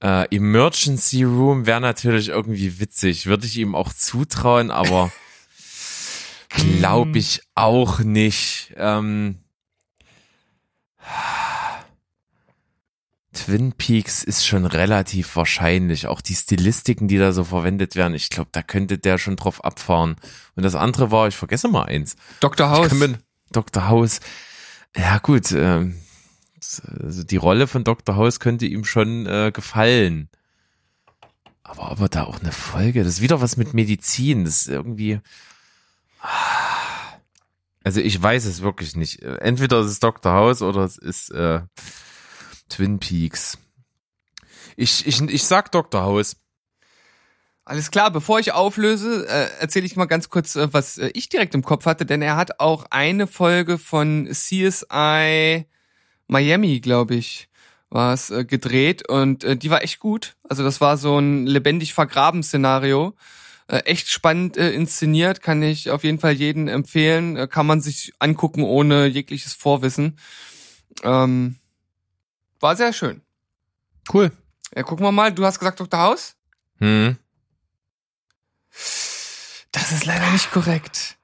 [0.01, 3.25] Äh, Emergency Room wäre natürlich irgendwie witzig.
[3.25, 5.11] Würde ich ihm auch zutrauen, aber
[6.49, 8.73] glaube ich auch nicht.
[8.77, 9.39] Ähm,
[13.33, 16.07] Twin Peaks ist schon relativ wahrscheinlich.
[16.07, 19.63] Auch die Stilistiken, die da so verwendet werden, ich glaube, da könnte der schon drauf
[19.63, 20.15] abfahren.
[20.55, 22.15] Und das andere war, ich vergesse mal eins.
[22.39, 22.69] Dr.
[22.69, 22.91] House.
[23.51, 23.87] Dr.
[23.87, 24.19] House.
[24.95, 25.51] Ja, gut.
[25.51, 25.97] Ähm,
[27.01, 28.15] also die Rolle von Dr.
[28.15, 30.29] House könnte ihm schon äh, gefallen.
[31.63, 34.67] Aber ob er da auch eine Folge, das ist wieder was mit Medizin, das ist
[34.67, 35.19] irgendwie.
[37.83, 39.21] Also ich weiß es wirklich nicht.
[39.23, 40.31] Entweder es ist Dr.
[40.31, 41.61] House oder es ist äh,
[42.69, 43.57] Twin Peaks.
[44.75, 46.01] Ich, ich, ich sag Dr.
[46.01, 46.35] House.
[47.65, 51.29] Alles klar, bevor ich auflöse, äh, erzähle ich mal ganz kurz, äh, was äh, ich
[51.29, 55.65] direkt im Kopf hatte, denn er hat auch eine Folge von CSI
[56.27, 57.47] Miami, glaube ich,
[57.89, 60.35] war es äh, gedreht und die war echt gut.
[60.43, 63.15] Also das war so ein lebendig vergraben Szenario.
[63.67, 67.47] Echt spannend inszeniert, kann ich auf jeden Fall jeden empfehlen.
[67.49, 70.19] Kann man sich angucken ohne jegliches Vorwissen.
[71.01, 71.55] Ähm,
[72.63, 73.21] war sehr schön.
[74.11, 74.31] Cool.
[74.75, 75.31] Ja, gucken wir mal.
[75.31, 75.99] Du hast gesagt Dr.
[75.99, 76.35] House?
[76.79, 77.17] Hm.
[79.71, 81.17] Das ist leider nicht korrekt.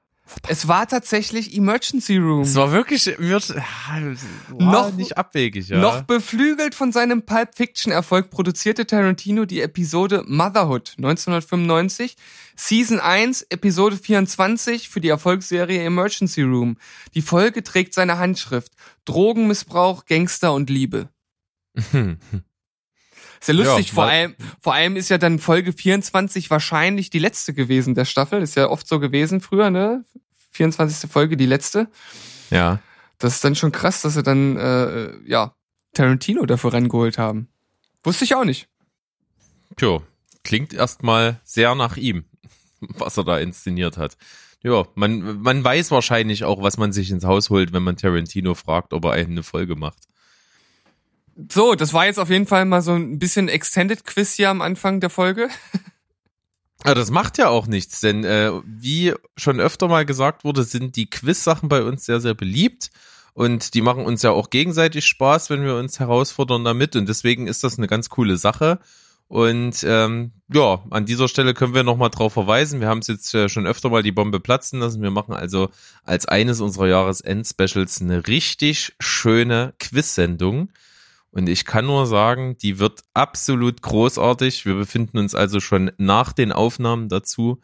[0.47, 2.41] Es war tatsächlich Emergency Room.
[2.41, 3.53] Es war wirklich wird,
[4.57, 5.79] Noch- nicht abwegig, ja.
[5.79, 12.15] Noch beflügelt von seinem Pulp Fiction Erfolg produzierte Tarantino die Episode Motherhood 1995,
[12.55, 16.77] Season 1, Episode 24 für die Erfolgsserie Emergency Room.
[17.15, 18.73] Die Folge trägt seine Handschrift
[19.05, 21.09] Drogenmissbrauch, Gangster und Liebe.
[23.39, 27.19] Ist ja lustig, Ja, vor allem, vor allem ist ja dann Folge 24 wahrscheinlich die
[27.19, 28.41] letzte gewesen der Staffel.
[28.41, 30.03] Ist ja oft so gewesen früher, ne?
[30.51, 31.09] 24.
[31.09, 31.87] Folge, die letzte.
[32.49, 32.79] ja.
[33.21, 35.53] Das ist dann schon krass, dass sie dann, äh, ja,
[35.93, 37.49] Tarantino dafür rangeholt haben.
[38.01, 38.69] Wusste ich auch nicht.
[39.75, 40.01] Tja,
[40.45, 42.23] klingt erstmal sehr nach ihm,
[42.79, 44.15] was er da inszeniert hat.
[44.63, 48.55] Ja, man, man weiß wahrscheinlich auch, was man sich ins Haus holt, wenn man Tarantino
[48.55, 50.08] fragt, ob er einen eine Folge macht.
[51.51, 54.61] So, das war jetzt auf jeden Fall mal so ein bisschen Extended Quiz hier am
[54.61, 55.49] Anfang der Folge.
[56.85, 60.95] Ja, das macht ja auch nichts, denn äh, wie schon öfter mal gesagt wurde, sind
[60.95, 62.89] die Quiz-Sachen bei uns sehr, sehr beliebt
[63.33, 67.47] und die machen uns ja auch gegenseitig Spaß, wenn wir uns herausfordern damit und deswegen
[67.47, 68.79] ist das eine ganz coole Sache.
[69.27, 72.79] Und ähm, ja, an dieser Stelle können wir nochmal drauf verweisen.
[72.79, 75.03] Wir haben es jetzt äh, schon öfter mal die Bombe platzen lassen.
[75.03, 75.69] Wir machen also
[76.03, 80.69] als eines unserer Jahresend-Specials eine richtig schöne Quiz-Sendung.
[81.31, 84.65] Und ich kann nur sagen, die wird absolut großartig.
[84.65, 87.59] Wir befinden uns also schon nach den Aufnahmen dazu.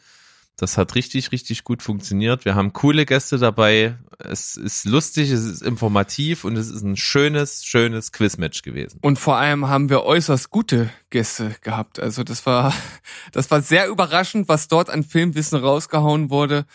[0.57, 2.45] Das hat richtig, richtig gut funktioniert.
[2.45, 3.97] Wir haben coole Gäste dabei.
[4.19, 8.99] Es ist lustig, es ist informativ und es ist ein schönes, schönes Quizmatch gewesen.
[9.01, 11.99] Und vor allem haben wir äußerst gute Gäste gehabt.
[11.99, 12.73] Also das war,
[13.33, 16.65] das war sehr überraschend, was dort an Filmwissen rausgehauen wurde.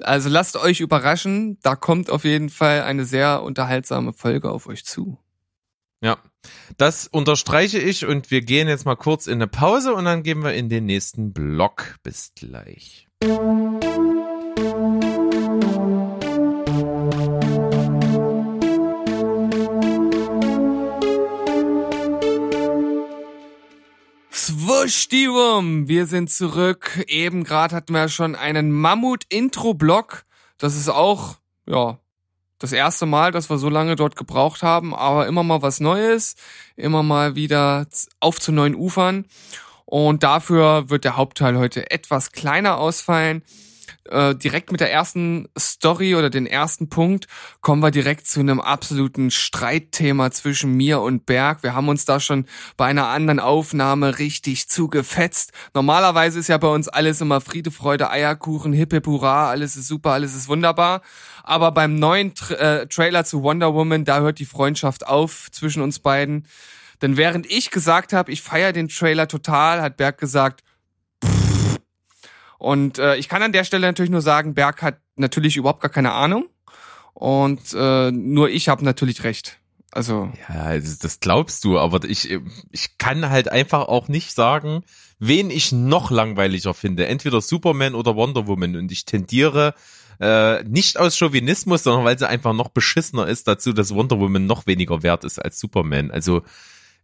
[0.00, 1.58] Also lasst euch überraschen.
[1.62, 5.18] Da kommt auf jeden Fall eine sehr unterhaltsame Folge auf euch zu.
[6.02, 6.18] Ja,
[6.76, 10.42] das unterstreiche ich und wir gehen jetzt mal kurz in eine Pause und dann gehen
[10.42, 11.96] wir in den nächsten Block.
[12.02, 13.08] Bis gleich.
[24.32, 27.04] Swuschdiwum, wir sind zurück.
[27.08, 30.24] Eben gerade hatten wir schon einen Mammut-Intro-Block.
[30.56, 31.98] Das ist auch, ja,
[32.60, 36.36] das erste Mal, dass wir so lange dort gebraucht haben, aber immer mal was Neues,
[36.76, 37.86] immer mal wieder
[38.20, 39.24] auf zu neuen Ufern.
[39.86, 43.42] Und dafür wird der Hauptteil heute etwas kleiner ausfallen.
[44.08, 47.26] Äh, direkt mit der ersten Story oder den ersten Punkt
[47.60, 51.62] kommen wir direkt zu einem absoluten Streitthema zwischen mir und Berg.
[51.62, 52.46] Wir haben uns da schon
[52.78, 55.52] bei einer anderen Aufnahme richtig zugefetzt.
[55.74, 59.88] Normalerweise ist ja bei uns alles immer Friede, Freude, Eierkuchen, Hip Hip Hurra, alles ist
[59.88, 61.02] super, alles ist wunderbar.
[61.44, 65.82] Aber beim neuen Tra äh, Trailer zu Wonder Woman, da hört die Freundschaft auf zwischen
[65.82, 66.46] uns beiden.
[67.02, 70.62] Denn während ich gesagt habe, ich feiere den Trailer total, hat Berg gesagt.
[72.60, 75.90] Und äh, ich kann an der Stelle natürlich nur sagen, Berg hat natürlich überhaupt gar
[75.90, 76.46] keine Ahnung.
[77.14, 79.58] Und äh, nur ich habe natürlich recht.
[79.92, 80.30] Also.
[80.46, 82.38] Ja, also das glaubst du, aber ich,
[82.70, 84.84] ich kann halt einfach auch nicht sagen,
[85.18, 87.06] wen ich noch langweiliger finde.
[87.06, 88.76] Entweder Superman oder Wonder Woman.
[88.76, 89.74] Und ich tendiere
[90.20, 94.44] äh, nicht aus Chauvinismus, sondern weil sie einfach noch beschissener ist dazu, dass Wonder Woman
[94.44, 96.10] noch weniger wert ist als Superman.
[96.10, 96.42] Also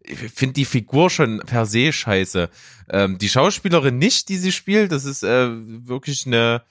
[0.06, 2.48] ich finde die Figur schon per se scheiße.
[2.90, 6.62] Ähm, die Schauspielerin nicht, die sie spielt, das ist äh, wirklich eine,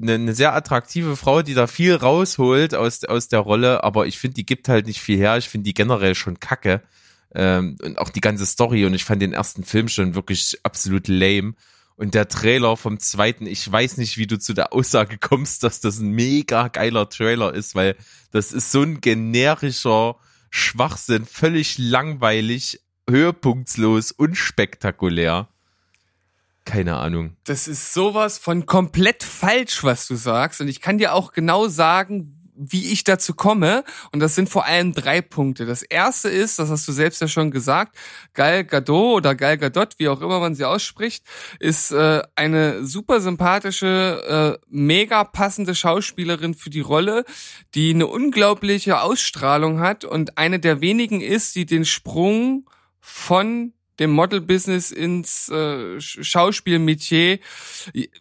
[0.00, 4.18] eine, eine sehr attraktive Frau, die da viel rausholt aus, aus der Rolle, aber ich
[4.18, 5.36] finde, die gibt halt nicht viel her.
[5.36, 6.82] Ich finde die generell schon kacke.
[7.32, 11.06] Ähm, und auch die ganze Story und ich fand den ersten Film schon wirklich absolut
[11.06, 11.54] lame.
[11.96, 15.80] Und der Trailer vom zweiten, ich weiß nicht, wie du zu der Aussage kommst, dass
[15.80, 17.94] das ein mega geiler Trailer ist, weil
[18.32, 20.16] das ist so ein generischer
[20.50, 25.48] Schwachsinn, völlig langweilig, höhepunktslos, unspektakulär.
[26.64, 27.36] Keine Ahnung.
[27.44, 30.60] Das ist sowas von komplett falsch, was du sagst.
[30.60, 33.84] Und ich kann dir auch genau sagen, wie ich dazu komme.
[34.12, 35.64] Und das sind vor allem drei Punkte.
[35.64, 37.96] Das erste ist, das hast du selbst ja schon gesagt,
[38.34, 41.24] Gal Gadot oder Gal Gadot, wie auch immer man sie ausspricht,
[41.58, 47.24] ist äh, eine super sympathische, äh, mega passende Schauspielerin für die Rolle,
[47.74, 52.68] die eine unglaubliche Ausstrahlung hat und eine der wenigen ist, die den Sprung
[53.00, 57.38] von dem Model-Business ins äh, Schauspielmetier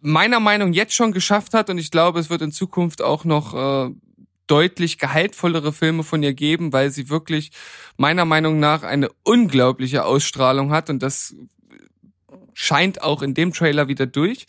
[0.02, 3.88] meiner Meinung jetzt schon geschafft hat und ich glaube, es wird in Zukunft auch noch
[3.88, 3.94] äh,
[4.50, 7.52] deutlich gehaltvollere Filme von ihr geben, weil sie wirklich
[7.98, 11.36] meiner Meinung nach eine unglaubliche Ausstrahlung hat und das
[12.54, 14.46] scheint auch in dem Trailer wieder durch.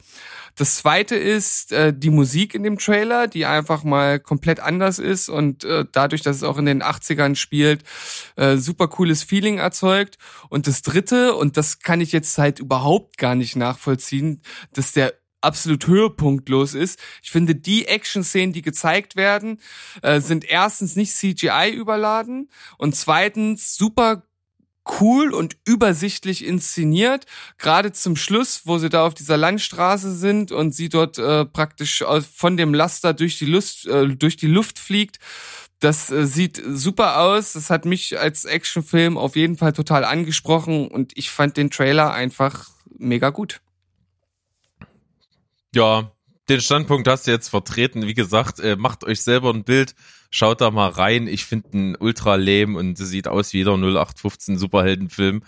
[0.56, 5.28] Das zweite ist äh, die Musik in dem Trailer, die einfach mal komplett anders ist
[5.28, 7.84] und äh, dadurch, dass es auch in den 80ern spielt,
[8.36, 10.18] äh, super cooles Feeling erzeugt.
[10.48, 15.14] Und das dritte, und das kann ich jetzt halt überhaupt gar nicht nachvollziehen, dass der
[15.40, 16.98] absolut höhepunktlos ist.
[17.22, 19.60] Ich finde, die Action-Szenen, die gezeigt werden,
[20.02, 24.24] äh, sind erstens nicht CGI überladen und zweitens super
[25.00, 27.26] cool und übersichtlich inszeniert.
[27.58, 32.04] Gerade zum Schluss, wo sie da auf dieser Landstraße sind und sie dort äh, praktisch
[32.34, 35.18] von dem Laster durch die Luft, äh, durch die Luft fliegt.
[35.80, 37.52] Das äh, sieht super aus.
[37.52, 42.12] Das hat mich als Actionfilm auf jeden Fall total angesprochen und ich fand den Trailer
[42.12, 43.60] einfach mega gut.
[45.74, 46.12] Ja,
[46.48, 48.06] den Standpunkt hast du jetzt vertreten.
[48.06, 49.94] Wie gesagt, äh, macht euch selber ein Bild,
[50.30, 51.26] schaut da mal rein.
[51.28, 55.42] Ich finde ihn ultra lame und sieht aus wie jeder 0815 Superheldenfilm.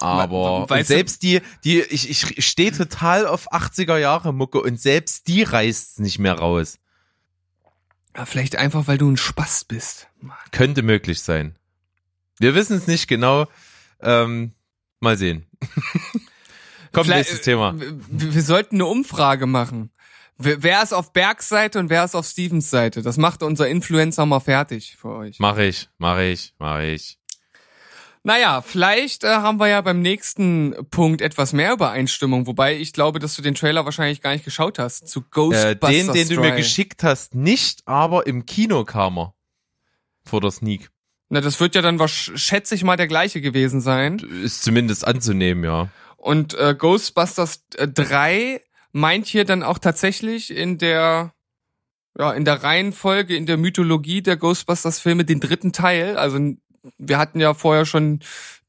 [0.00, 5.26] Aber Weißt selbst die, die, ich, ich stehe total auf 80er Jahre Mucke und selbst
[5.26, 6.78] die reißt's nicht mehr raus.
[8.16, 10.08] Ja, vielleicht einfach, weil du ein Spaß bist.
[10.50, 11.56] Könnte möglich sein.
[12.38, 13.48] Wir wissen es nicht genau.
[14.00, 14.52] Ähm,
[15.00, 15.46] mal sehen.
[16.98, 17.74] Komm, Vielleicht- nächstes Thema.
[17.76, 19.90] Wir, wir sollten eine Umfrage machen.
[20.40, 23.02] Wer ist auf Bergs Seite und wer ist auf Stevens Seite?
[23.02, 25.36] Das macht unser Influencer mal fertig für euch.
[25.40, 27.18] Mach ich, mach ich, mach ich.
[28.24, 33.18] Naja, vielleicht äh, haben wir ja beim nächsten Punkt etwas mehr Übereinstimmung, wobei ich glaube,
[33.20, 35.90] dass du den Trailer wahrscheinlich gar nicht geschaut hast zu Äh, Ghostbusters.
[35.90, 39.34] den, den du mir geschickt hast, nicht, aber im Kino kam er.
[40.24, 40.90] Vor der Sneak.
[41.30, 44.18] Na, das wird ja dann wahrsch- schätze ich mal der gleiche gewesen sein.
[44.42, 45.88] Ist zumindest anzunehmen, ja.
[46.18, 48.60] Und äh, Ghostbusters äh, 3
[48.92, 51.32] meint hier dann auch tatsächlich in der
[52.18, 56.16] ja, in der Reihenfolge, in der Mythologie der Ghostbusters-Filme den dritten Teil.
[56.16, 56.38] Also
[56.98, 58.20] wir hatten ja vorher schon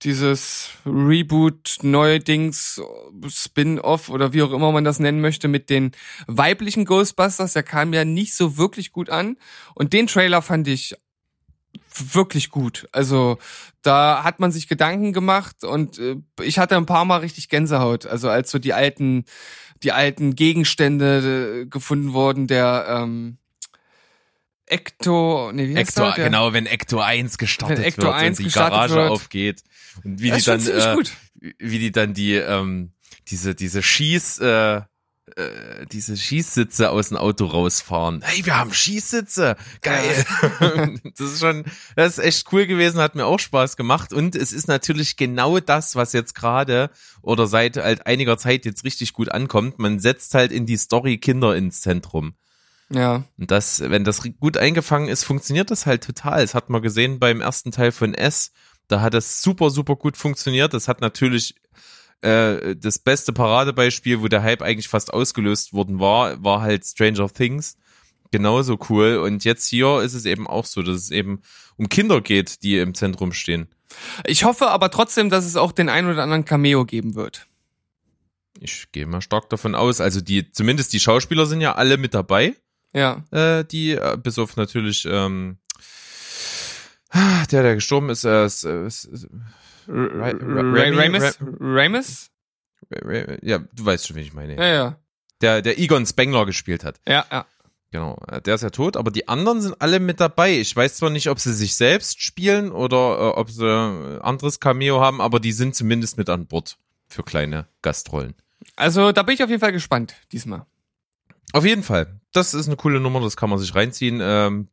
[0.03, 2.81] dieses Reboot, Neudings,
[3.27, 5.91] Spin-off oder wie auch immer man das nennen möchte, mit den
[6.27, 7.53] weiblichen Ghostbusters.
[7.53, 9.37] Der kam ja nicht so wirklich gut an.
[9.73, 10.95] Und den Trailer fand ich
[12.15, 12.87] wirklich gut.
[12.91, 13.37] Also
[13.81, 18.05] da hat man sich Gedanken gemacht und äh, ich hatte ein paar Mal richtig Gänsehaut.
[18.05, 19.25] Also als so die alten,
[19.83, 23.37] die alten Gegenstände äh, gefunden wurden, der ähm,
[24.65, 26.25] Ecto, nee, wie heißt Ector, der?
[26.25, 29.09] Genau, wenn Ector 1 gestartet Wenn Ector wird 1 und die Garage wird.
[29.09, 29.63] aufgeht
[30.03, 31.11] und wie Das die dann äh, gut.
[31.57, 32.91] wie die dann die ähm,
[33.29, 34.81] diese diese Schieß äh,
[35.37, 38.21] äh, diese Schießsitze aus dem Auto rausfahren.
[38.23, 39.55] Hey, wir haben Schießsitze.
[39.81, 40.25] Geil.
[41.17, 41.65] das ist schon,
[41.95, 44.13] das ist echt cool gewesen, hat mir auch Spaß gemacht.
[44.13, 46.89] Und es ist natürlich genau das, was jetzt gerade
[47.21, 49.79] oder seit halt einiger Zeit jetzt richtig gut ankommt.
[49.79, 52.33] Man setzt halt in die Story Kinder ins Zentrum.
[52.91, 53.23] Ja.
[53.37, 56.41] Und das, wenn das gut eingefangen ist, funktioniert das halt total.
[56.41, 58.51] Das hat man gesehen beim ersten Teil von S.
[58.87, 60.73] Da hat das super, super gut funktioniert.
[60.73, 61.55] Das hat natürlich
[62.21, 67.29] äh, das beste Paradebeispiel, wo der Hype eigentlich fast ausgelöst worden war, war halt Stranger
[67.29, 67.77] Things.
[68.31, 69.17] Genauso cool.
[69.17, 71.41] Und jetzt hier ist es eben auch so, dass es eben
[71.77, 73.67] um Kinder geht, die im Zentrum stehen.
[74.25, 77.47] Ich hoffe aber trotzdem, dass es auch den ein oder anderen Cameo geben wird.
[78.59, 80.01] Ich gehe mal stark davon aus.
[80.01, 82.55] Also die, zumindest die Schauspieler sind ja alle mit dabei.
[82.93, 83.23] Ja.
[83.31, 85.57] Äh, die, äh, bis auf natürlich, ähm,
[87.51, 89.27] der, der gestorben ist, äh, ist, äh, ist,
[89.89, 91.37] ist Ra- Ra- Remy- Ramus?
[91.59, 92.29] Ramus?
[93.41, 94.55] ja, du weißt schon, wen ich meine.
[94.55, 94.95] Ja, ja.
[95.41, 96.99] Der, der Egon Spengler gespielt hat.
[97.07, 97.45] Ja, ja.
[97.91, 100.59] Genau, der ist ja tot, aber die anderen sind alle mit dabei.
[100.59, 104.59] Ich weiß zwar nicht, ob sie sich selbst spielen oder äh, ob sie äh, anderes
[104.59, 106.77] Cameo haben, aber die sind zumindest mit an Bord
[107.07, 108.35] für kleine Gastrollen.
[108.75, 110.67] Also da bin ich auf jeden Fall gespannt diesmal.
[111.51, 112.19] Auf jeden Fall.
[112.31, 114.19] Das ist eine coole Nummer, das kann man sich reinziehen.
[114.21, 114.67] Ähm,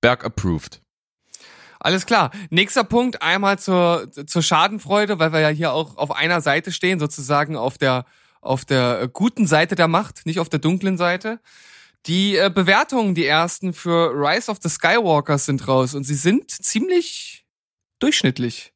[0.00, 0.82] Berg approved.
[1.80, 2.30] Alles klar.
[2.50, 6.98] Nächster Punkt, einmal zur, zur Schadenfreude, weil wir ja hier auch auf einer Seite stehen,
[6.98, 8.06] sozusagen auf der,
[8.40, 11.40] auf der guten Seite der Macht, nicht auf der dunklen Seite.
[12.06, 16.50] Die äh, Bewertungen, die ersten für Rise of the Skywalkers sind raus und sie sind
[16.50, 17.44] ziemlich
[17.98, 18.72] durchschnittlich.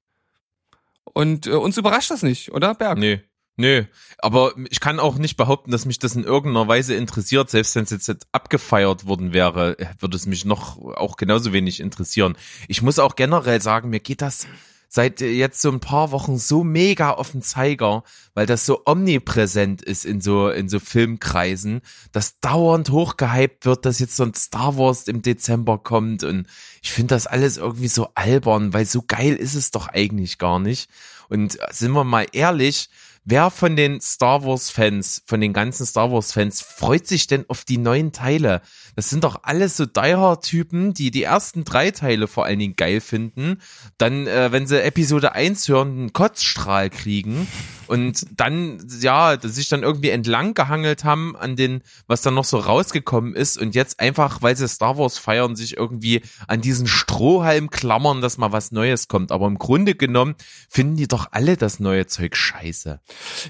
[1.05, 2.98] Und äh, uns überrascht das nicht, oder Berg?
[2.98, 3.22] Nee.
[3.57, 3.86] Nee,
[4.18, 7.51] aber ich kann auch nicht behaupten, dass mich das in irgendeiner Weise interessiert.
[7.51, 12.36] Selbst wenn es jetzt, abgefeiert worden wäre, würde es mich noch auch genauso wenig interessieren.
[12.68, 14.46] Ich muss auch generell sagen, mir geht das
[14.92, 18.03] seit jetzt so ein paar Wochen so mega auf den Zeiger,
[18.34, 21.80] weil das so omnipräsent ist in so, in so Filmkreisen,
[22.11, 26.48] dass dauernd hochgehypt wird, dass jetzt so ein Star Wars im Dezember kommt und
[26.82, 30.59] ich finde das alles irgendwie so albern, weil so geil ist es doch eigentlich gar
[30.59, 30.90] nicht.
[31.28, 32.90] Und sind wir mal ehrlich,
[33.25, 37.45] Wer von den Star Wars Fans, von den ganzen Star Wars Fans freut sich denn
[37.49, 38.62] auf die neuen Teile?
[38.97, 43.01] Das sind doch alles so Diehard-Typen, die die ersten drei Teile vor allen Dingen geil
[43.01, 43.61] finden.
[43.99, 47.47] Dann, äh, wenn sie Episode 1 hören, einen Kotzstrahl kriegen
[47.91, 52.59] und dann, ja, sich dann irgendwie entlang gehangelt haben an den, was dann noch so
[52.59, 57.68] rausgekommen ist und jetzt einfach, weil sie Star Wars feiern, sich irgendwie an diesen Strohhalm
[57.68, 59.32] klammern, dass mal was Neues kommt.
[59.32, 60.36] Aber im Grunde genommen
[60.68, 63.01] finden die doch alle das neue Zeug scheiße.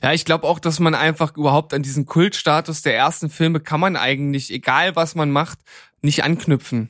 [0.02, 3.80] Ja, ich glaube auch, dass man einfach überhaupt an diesen Kultstatus der ersten Filme kann
[3.80, 5.58] man eigentlich, egal was man macht,
[6.00, 6.88] nicht anknüpfen.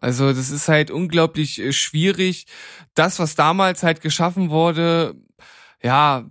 [0.00, 2.46] Also das ist halt unglaublich äh, schwierig.
[2.94, 5.14] Das, was damals halt geschaffen wurde,
[5.80, 6.24] ja,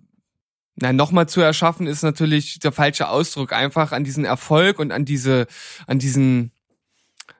[0.78, 3.53] Nein, nochmal zu erschaffen ist natürlich der falsche Ausdruck.
[3.53, 5.47] Einfach an diesen Erfolg und an diese,
[5.88, 6.51] an diesen,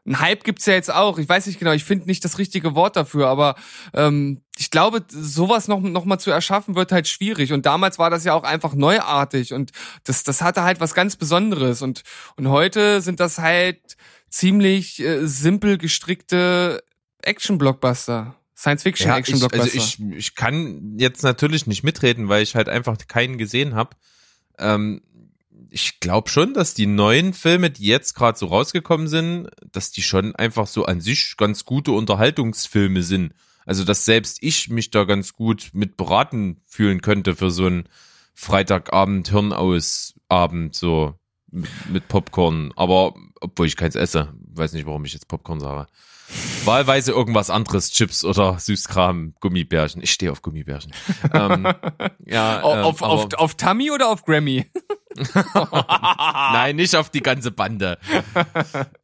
[0.05, 1.17] ein Hype gibt's ja jetzt auch.
[1.17, 3.55] Ich weiß nicht genau, ich finde nicht das richtige Wort dafür, aber
[3.93, 7.51] ähm, ich glaube, sowas noch, noch mal zu erschaffen wird halt schwierig.
[7.51, 9.71] Und damals war das ja auch einfach neuartig und
[10.05, 11.81] das, das hatte halt was ganz Besonderes.
[11.81, 12.03] Und,
[12.38, 13.97] und heute sind das halt
[14.29, 16.83] ziemlich äh, simpel gestrickte
[17.21, 18.36] Action-Blockbuster.
[18.55, 19.75] Science-Fiction-Action-Blockbuster.
[19.75, 23.75] ich, also ich, ich kann jetzt natürlich nicht mitreden, weil ich halt einfach keinen gesehen
[23.75, 23.95] habe.
[24.57, 25.01] Ähm,
[25.69, 30.01] ich glaube schon, dass die neuen Filme, die jetzt gerade so rausgekommen sind, dass die
[30.01, 33.33] schon einfach so an sich ganz gute Unterhaltungsfilme sind.
[33.65, 37.89] Also dass selbst ich mich da ganz gut mit beraten fühlen könnte für so einen
[38.33, 41.15] Freitagabend Hirnausabend so
[41.89, 42.71] mit Popcorn.
[42.75, 43.15] Aber
[43.45, 45.87] obwohl ich keins esse, weiß nicht, warum ich jetzt Popcorn sage.
[46.65, 50.01] Wahlweise irgendwas anderes, Chips oder Süßkram, Gummibärchen.
[50.01, 50.91] Ich stehe auf Gummibärchen.
[51.33, 51.67] ähm,
[52.25, 54.65] ja, ähm, auf, auf, auf Tummy oder auf Grammy?
[55.53, 57.99] Nein, nicht auf die ganze Bande.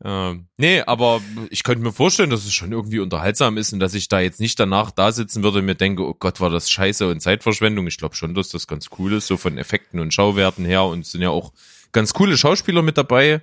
[0.04, 1.22] ähm, nee, aber
[1.52, 4.40] ich könnte mir vorstellen, dass es schon irgendwie unterhaltsam ist und dass ich da jetzt
[4.40, 7.86] nicht danach da sitzen würde und mir denke, oh Gott, war das scheiße und Zeitverschwendung.
[7.88, 11.02] Ich glaube schon, dass das ganz cool ist, so von Effekten und Schauwerten her und
[11.02, 11.54] es sind ja auch
[11.92, 13.42] ganz coole Schauspieler mit dabei.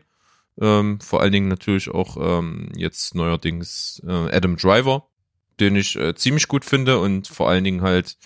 [0.60, 5.08] Ähm, vor allen Dingen natürlich auch ähm, jetzt neuerdings äh, Adam Driver,
[5.60, 8.16] den ich äh, ziemlich gut finde und vor allen Dingen halt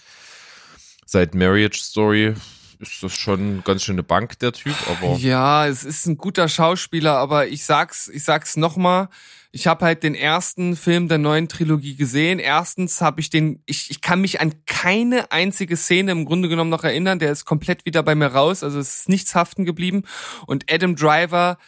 [1.05, 2.35] seit Marriage Story
[2.83, 7.17] ist das schon ganz schöne Bank, der Typ, aber Ja, es ist ein guter Schauspieler,
[7.17, 9.09] aber ich sag's, ich sag's nochmal.
[9.53, 12.39] Ich habe halt den ersten Film der neuen Trilogie gesehen.
[12.39, 16.71] Erstens habe ich den, ich, ich kann mich an keine einzige Szene im Grunde genommen
[16.71, 17.19] noch erinnern.
[17.19, 18.65] Der ist komplett wieder bei mir raus.
[18.65, 20.05] Also es ist nichts haften geblieben.
[20.47, 21.59] Und Adam Driver,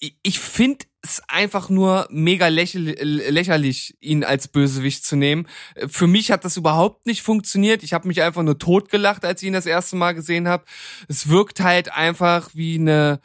[0.00, 5.46] ich, finde es einfach nur mega lächel, lächerlich, ihn als Bösewicht zu nehmen.
[5.88, 7.82] Für mich hat das überhaupt nicht funktioniert.
[7.82, 10.64] Ich habe mich einfach nur totgelacht, als ich ihn das erste Mal gesehen habe.
[11.08, 13.20] Es wirkt halt einfach wie eine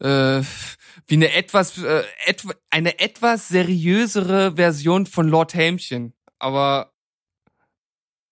[0.00, 0.42] äh,
[1.06, 6.92] wie eine etwas äh, etwa, eine etwas seriösere Version von Lord Helmchen, aber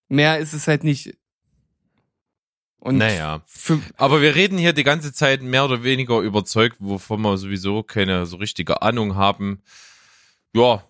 [0.09, 1.17] mehr ist es halt nicht.
[2.85, 3.41] Und naja.
[3.97, 8.27] Aber wir reden hier die ganze Zeit mehr oder weniger überzeugt, wovon wir sowieso keine
[8.27, 9.63] so richtige Ahnung haben.
[10.53, 10.85] Ja,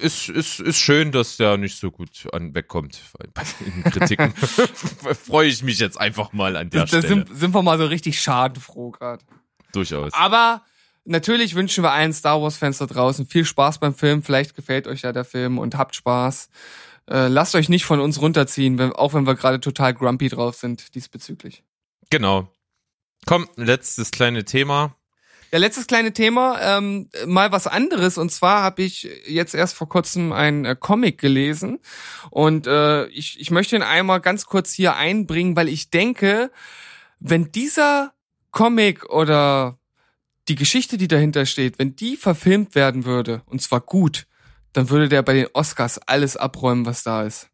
[0.00, 3.00] ist, ist, ist schön, dass der nicht so gut an, wegkommt
[3.64, 4.34] in Kritiken.
[4.34, 7.08] Freue ich mich jetzt einfach mal an der da Stelle.
[7.08, 9.24] sind, sind wir mal so richtig schadenfroh gerade.
[9.72, 10.12] Durchaus.
[10.12, 10.62] Aber
[11.06, 14.22] natürlich wünschen wir allen Star Wars Fans da draußen viel Spaß beim Film.
[14.22, 16.50] Vielleicht gefällt euch ja der Film und habt Spaß.
[17.08, 20.56] Äh, lasst euch nicht von uns runterziehen, wenn, auch wenn wir gerade total grumpy drauf
[20.56, 21.62] sind diesbezüglich.
[22.10, 22.48] Genau.
[23.26, 24.96] Komm, letztes kleine Thema.
[25.54, 28.18] Ja, letztes kleine Thema, ähm, mal was anderes.
[28.18, 31.78] Und zwar habe ich jetzt erst vor kurzem einen äh, Comic gelesen.
[32.30, 36.50] Und äh, ich, ich möchte ihn einmal ganz kurz hier einbringen, weil ich denke,
[37.20, 38.14] wenn dieser
[38.50, 39.78] Comic oder
[40.48, 44.26] die Geschichte, die dahinter steht, wenn die verfilmt werden würde, und zwar gut,
[44.74, 47.48] dann würde der bei den Oscars alles abräumen, was da ist.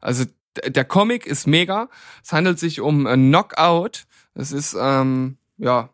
[0.00, 0.24] Also
[0.64, 1.88] der Comic ist mega.
[2.22, 4.06] Es handelt sich um äh, Knockout.
[4.34, 5.90] Es ist ähm, ja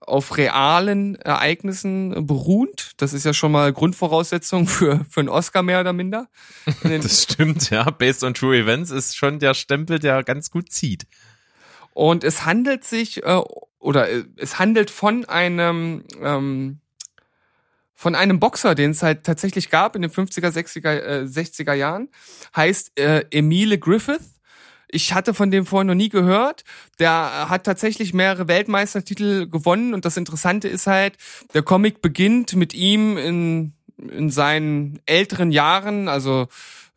[0.00, 2.92] auf realen Ereignissen beruhend.
[2.96, 6.28] Das ist ja schon mal Grundvoraussetzung für für einen Oscar mehr oder minder.
[6.82, 7.90] Das stimmt, ja.
[7.90, 11.06] Based on True Events ist schon der Stempel, der ganz gut zieht.
[11.94, 13.40] Und es handelt sich äh,
[13.78, 16.80] oder äh, es handelt von einem ähm,
[18.02, 22.08] von einem Boxer, den es halt tatsächlich gab in den 50er, 60er, äh, 60er Jahren,
[22.56, 24.40] heißt äh, Emile Griffith.
[24.88, 26.64] Ich hatte von dem vorher noch nie gehört.
[26.98, 31.16] Der hat tatsächlich mehrere Weltmeistertitel gewonnen und das Interessante ist halt,
[31.54, 36.48] der Comic beginnt mit ihm in, in seinen älteren Jahren, also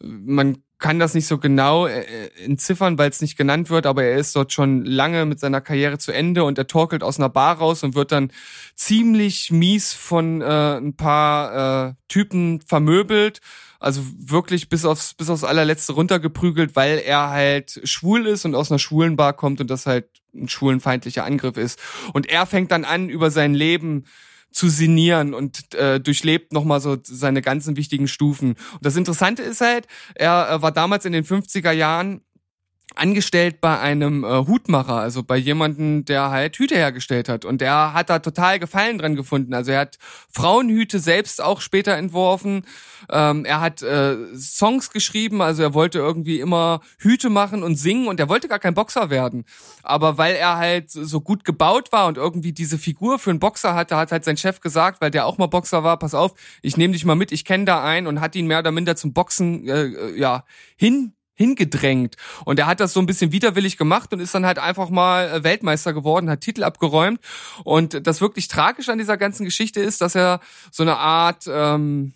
[0.01, 4.17] man kann das nicht so genau äh, entziffern, weil es nicht genannt wird, aber er
[4.17, 7.57] ist dort schon lange mit seiner Karriere zu Ende und er torkelt aus einer Bar
[7.57, 8.31] raus und wird dann
[8.75, 13.39] ziemlich mies von äh, ein paar äh, Typen vermöbelt.
[13.79, 18.71] Also wirklich bis aufs, bis aufs allerletzte runtergeprügelt, weil er halt schwul ist und aus
[18.71, 21.79] einer schwulen Bar kommt und das halt ein schwulenfeindlicher Angriff ist.
[22.13, 24.05] Und er fängt dann an, über sein Leben
[24.55, 28.51] zu sinnieren und äh, durchlebt nochmal so seine ganzen wichtigen Stufen.
[28.51, 29.85] Und das Interessante ist halt,
[30.15, 32.21] er äh, war damals in den 50er Jahren
[32.97, 37.45] angestellt bei einem äh, Hutmacher, also bei jemanden, der halt Hüte hergestellt hat.
[37.45, 39.53] Und der hat da total Gefallen dran gefunden.
[39.53, 39.97] Also er hat
[40.31, 42.65] Frauenhüte selbst auch später entworfen.
[43.09, 48.07] Ähm, er hat äh, Songs geschrieben, also er wollte irgendwie immer Hüte machen und singen
[48.07, 49.45] und er wollte gar kein Boxer werden.
[49.83, 53.75] Aber weil er halt so gut gebaut war und irgendwie diese Figur für einen Boxer
[53.75, 56.77] hatte, hat halt sein Chef gesagt, weil der auch mal Boxer war, pass auf, ich
[56.77, 59.13] nehme dich mal mit, ich kenne da einen und hat ihn mehr oder minder zum
[59.13, 62.15] Boxen äh, äh, ja hin hingedrängt.
[62.45, 65.29] Und er hat das so ein bisschen widerwillig gemacht und ist dann halt einfach mal
[65.29, 67.19] äh, Weltmeister geworden, hat Titel abgeräumt.
[67.63, 70.39] Und das wirklich Tragische an dieser ganzen Geschichte ist, dass er
[70.71, 72.13] so eine Art ähm,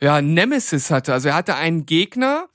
[0.00, 1.12] ja, Nemesis hatte.
[1.12, 2.48] Also er hatte einen Gegner,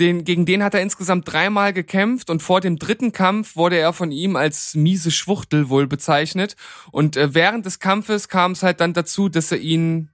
[0.00, 3.92] den, gegen den hat er insgesamt dreimal gekämpft und vor dem dritten Kampf wurde er
[3.92, 6.56] von ihm als miese Schwuchtel wohl bezeichnet.
[6.90, 10.10] Und äh, während des Kampfes kam es halt dann dazu, dass er ihn,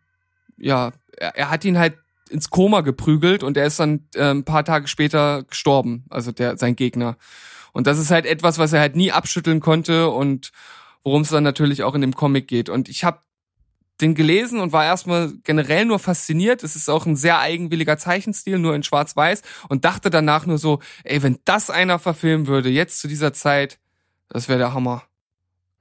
[0.56, 1.94] ja, er, er hat ihn halt
[2.32, 6.56] ins Koma geprügelt und er ist dann äh, ein paar Tage später gestorben, also der
[6.56, 7.16] sein Gegner.
[7.72, 10.52] Und das ist halt etwas, was er halt nie abschütteln konnte und
[11.02, 12.68] worum es dann natürlich auch in dem Comic geht.
[12.68, 13.20] Und ich habe
[14.00, 16.64] den gelesen und war erstmal generell nur fasziniert.
[16.64, 20.80] Es ist auch ein sehr eigenwilliger Zeichenstil, nur in Schwarz-Weiß und dachte danach nur so,
[21.04, 23.78] ey, wenn das einer verfilmen würde, jetzt zu dieser Zeit,
[24.28, 25.02] das wäre der Hammer.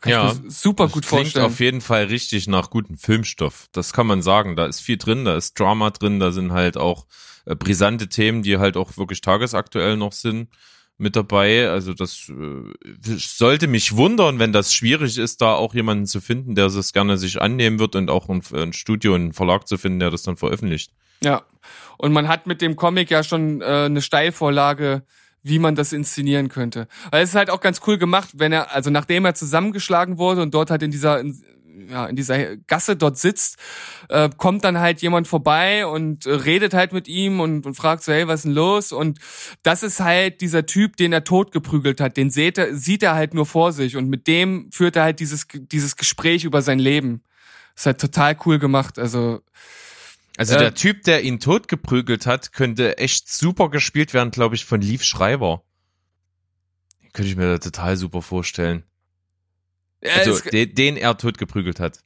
[0.02, 1.46] Kann Ja, ich mir super Das gut klingt vorstellen.
[1.46, 3.68] auf jeden Fall richtig nach gutem Filmstoff.
[3.72, 4.56] Das kann man sagen.
[4.56, 7.06] Da ist viel drin, da ist Drama drin, da sind halt auch
[7.46, 10.50] äh, brisante Themen, die halt auch wirklich tagesaktuell noch sind
[10.98, 11.70] mit dabei.
[11.70, 16.56] Also das äh, sollte mich wundern, wenn das schwierig ist, da auch jemanden zu finden,
[16.56, 20.00] der es gerne sich annehmen wird und auch ein, ein Studio, einen Verlag zu finden,
[20.00, 20.92] der das dann veröffentlicht.
[21.24, 21.44] Ja.
[21.98, 25.04] Und man hat mit dem Comic ja schon äh, eine Steilvorlage,
[25.44, 26.88] wie man das inszenieren könnte.
[27.10, 30.42] Weil es ist halt auch ganz cool gemacht, wenn er, also nachdem er zusammengeschlagen wurde
[30.42, 31.44] und dort halt in dieser, in,
[31.90, 33.58] ja, in dieser Gasse dort sitzt,
[34.10, 38.04] äh, kommt dann halt jemand vorbei und äh, redet halt mit ihm und, und fragt
[38.04, 38.92] so, hey, was ist denn los?
[38.92, 39.20] Und
[39.64, 42.18] das ist halt dieser Typ, den er totgeprügelt hat.
[42.18, 45.20] Den sieht er, sieht er halt nur vor sich und mit dem führt er halt
[45.20, 47.24] dieses, dieses Gespräch über sein Leben.
[47.76, 49.00] ist halt total cool gemacht.
[49.00, 49.42] Also
[50.38, 54.66] Also Äh, der Typ, der ihn totgeprügelt hat, könnte echt super gespielt werden, glaube ich,
[54.66, 55.64] von Lief Schreiber.
[57.14, 58.84] Könnte ich mir total super vorstellen.
[60.00, 62.00] äh, Also es- den, den er totgeprügelt hat.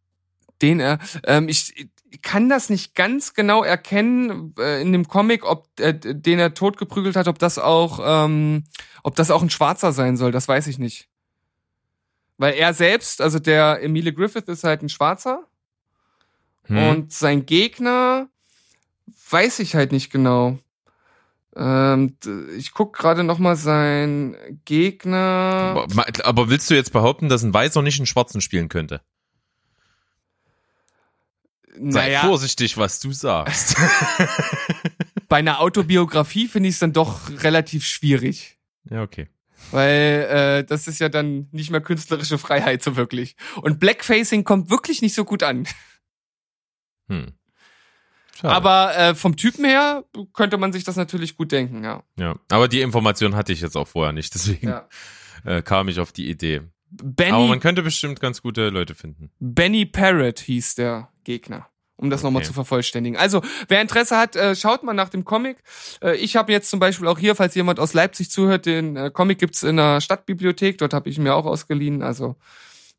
[0.61, 0.99] den er.
[1.25, 1.87] Ähm, ich
[2.21, 7.15] kann das nicht ganz genau erkennen äh, in dem Comic, ob äh, den er totgeprügelt
[7.17, 8.63] hat, ob das auch, ähm,
[9.03, 10.31] ob das auch ein Schwarzer sein soll.
[10.31, 11.09] Das weiß ich nicht.
[12.37, 15.45] Weil er selbst, also der Emile Griffith ist halt ein Schwarzer
[16.67, 16.77] Hm.
[16.89, 18.27] und sein Gegner
[19.29, 20.57] weiß ich halt nicht genau.
[21.55, 22.17] Ähm,
[22.57, 24.35] ich guck gerade noch mal sein
[24.65, 25.87] Gegner.
[25.87, 29.01] aber, aber willst du jetzt behaupten, dass ein Weißer nicht einen Schwarzen spielen könnte?
[31.89, 33.75] Sei vorsichtig, was du sagst.
[35.27, 38.57] bei einer Autobiografie finde ich es dann doch relativ schwierig.
[38.89, 39.27] ja, okay.
[39.71, 43.35] Weil äh, das ist ja dann nicht mehr künstlerische Freiheit so wirklich.
[43.61, 45.67] Und Blackfacing kommt wirklich nicht so gut an.
[47.07, 47.33] Hm.
[48.35, 48.53] Schade.
[48.53, 50.03] Aber äh, vom Typen her
[50.33, 52.03] könnte man sich das natürlich gut denken, ja.
[52.19, 54.87] ja, aber die Information hatte ich jetzt auch vorher nicht, deswegen ja.
[55.45, 56.61] äh, kam ich auf die Idee.
[56.99, 59.31] Aber Benny, man könnte bestimmt ganz gute Leute finden.
[59.39, 61.67] Benny Parrott hieß der Gegner.
[61.97, 62.47] Um das nochmal Okay.
[62.47, 63.17] zu vervollständigen.
[63.17, 65.63] Also, wer Interesse hat, äh, schaut mal nach dem Comic.
[66.03, 69.11] Äh, ich habe jetzt zum Beispiel auch hier, falls jemand aus Leipzig zuhört, den äh,
[69.11, 70.77] Comic gibt's in der Stadtbibliothek.
[70.77, 72.01] Dort habe ich ihn mir auch ausgeliehen.
[72.01, 72.35] Also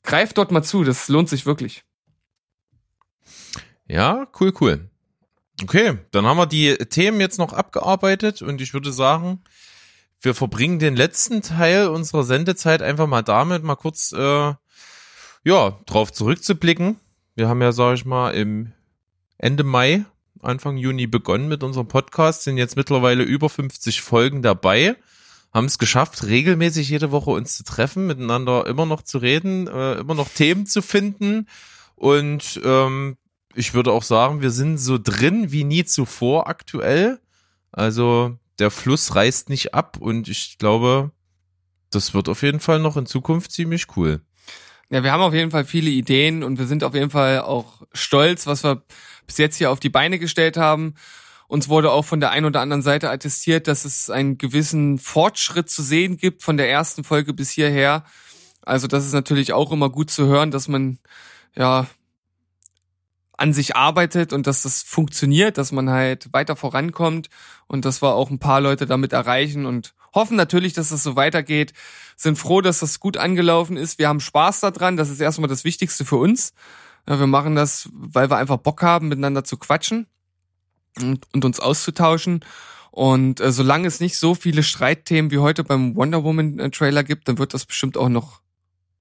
[0.03, 1.85] greift dort mal zu, das lohnt sich wirklich.
[3.89, 4.91] Ja, cool, cool.
[5.63, 9.43] Okay, dann haben wir die Themen jetzt noch abgearbeitet und ich würde sagen,
[10.21, 14.55] wir verbringen den letzten Teil unserer Sendezeit einfach mal damit, mal kurz äh,
[15.45, 17.01] ja drauf zurückzublicken.
[17.37, 18.73] Wir haben ja, sag ich mal, im
[19.39, 20.05] Ende Mai,
[20.43, 24.97] Anfang Juni begonnen mit unserem Podcast, sind jetzt mittlerweile über 50 Folgen dabei,
[25.55, 29.95] haben es geschafft, regelmäßig jede Woche uns zu treffen, miteinander immer noch zu reden, äh,
[29.95, 31.47] immer noch Themen zu finden
[31.95, 33.17] und ähm,
[33.57, 37.19] ich würde auch sagen, wir sind so drin wie nie zuvor aktuell.
[37.73, 41.11] Also der Fluss reißt nicht ab und ich glaube,
[41.91, 44.21] das wird auf jeden Fall noch in Zukunft ziemlich cool.
[44.91, 47.83] Ja, wir haben auf jeden Fall viele Ideen und wir sind auf jeden Fall auch
[47.93, 48.85] stolz, was wir
[49.27, 50.95] bis jetzt hier auf die Beine gestellt haben.
[51.49, 55.71] Uns wurde auch von der einen oder anderen Seite attestiert, dass es einen gewissen Fortschritt
[55.71, 58.05] zu sehen gibt von der ersten Folge bis hierher.
[58.63, 60.99] Also das ist natürlich auch immer gut zu hören, dass man
[61.57, 61.87] ja
[63.37, 67.29] an sich arbeitet und dass das funktioniert, dass man halt weiter vorankommt
[67.67, 71.17] und dass wir auch ein paar Leute damit erreichen und hoffen natürlich, dass das so
[71.17, 71.73] weitergeht.
[72.17, 73.99] Sind froh, dass das gut angelaufen ist.
[73.99, 74.97] Wir haben Spaß daran.
[74.97, 76.55] Das ist erstmal das Wichtigste für uns.
[77.09, 80.07] Ja, wir machen das, weil wir einfach Bock haben, miteinander zu quatschen
[81.01, 82.45] und, und uns auszutauschen.
[82.91, 87.05] Und äh, solange es nicht so viele Streitthemen wie heute beim Wonder Woman äh, Trailer
[87.05, 88.41] gibt, dann wird das bestimmt auch noch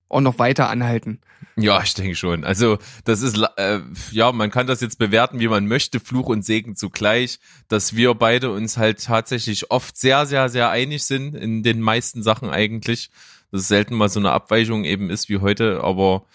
[0.09, 1.19] auch noch weiter anhalten.
[1.57, 2.43] Ja, ich denke schon.
[2.43, 3.79] Also das ist, äh,
[4.11, 7.39] ja, man kann das jetzt bewerten, wie man möchte, Fluch und Segen zugleich,
[7.69, 12.23] dass wir beide uns halt tatsächlich oft sehr, sehr, sehr einig sind in den meisten
[12.23, 13.09] Sachen eigentlich.
[13.51, 16.25] Dass es selten mal so eine Abweichung eben ist wie heute, aber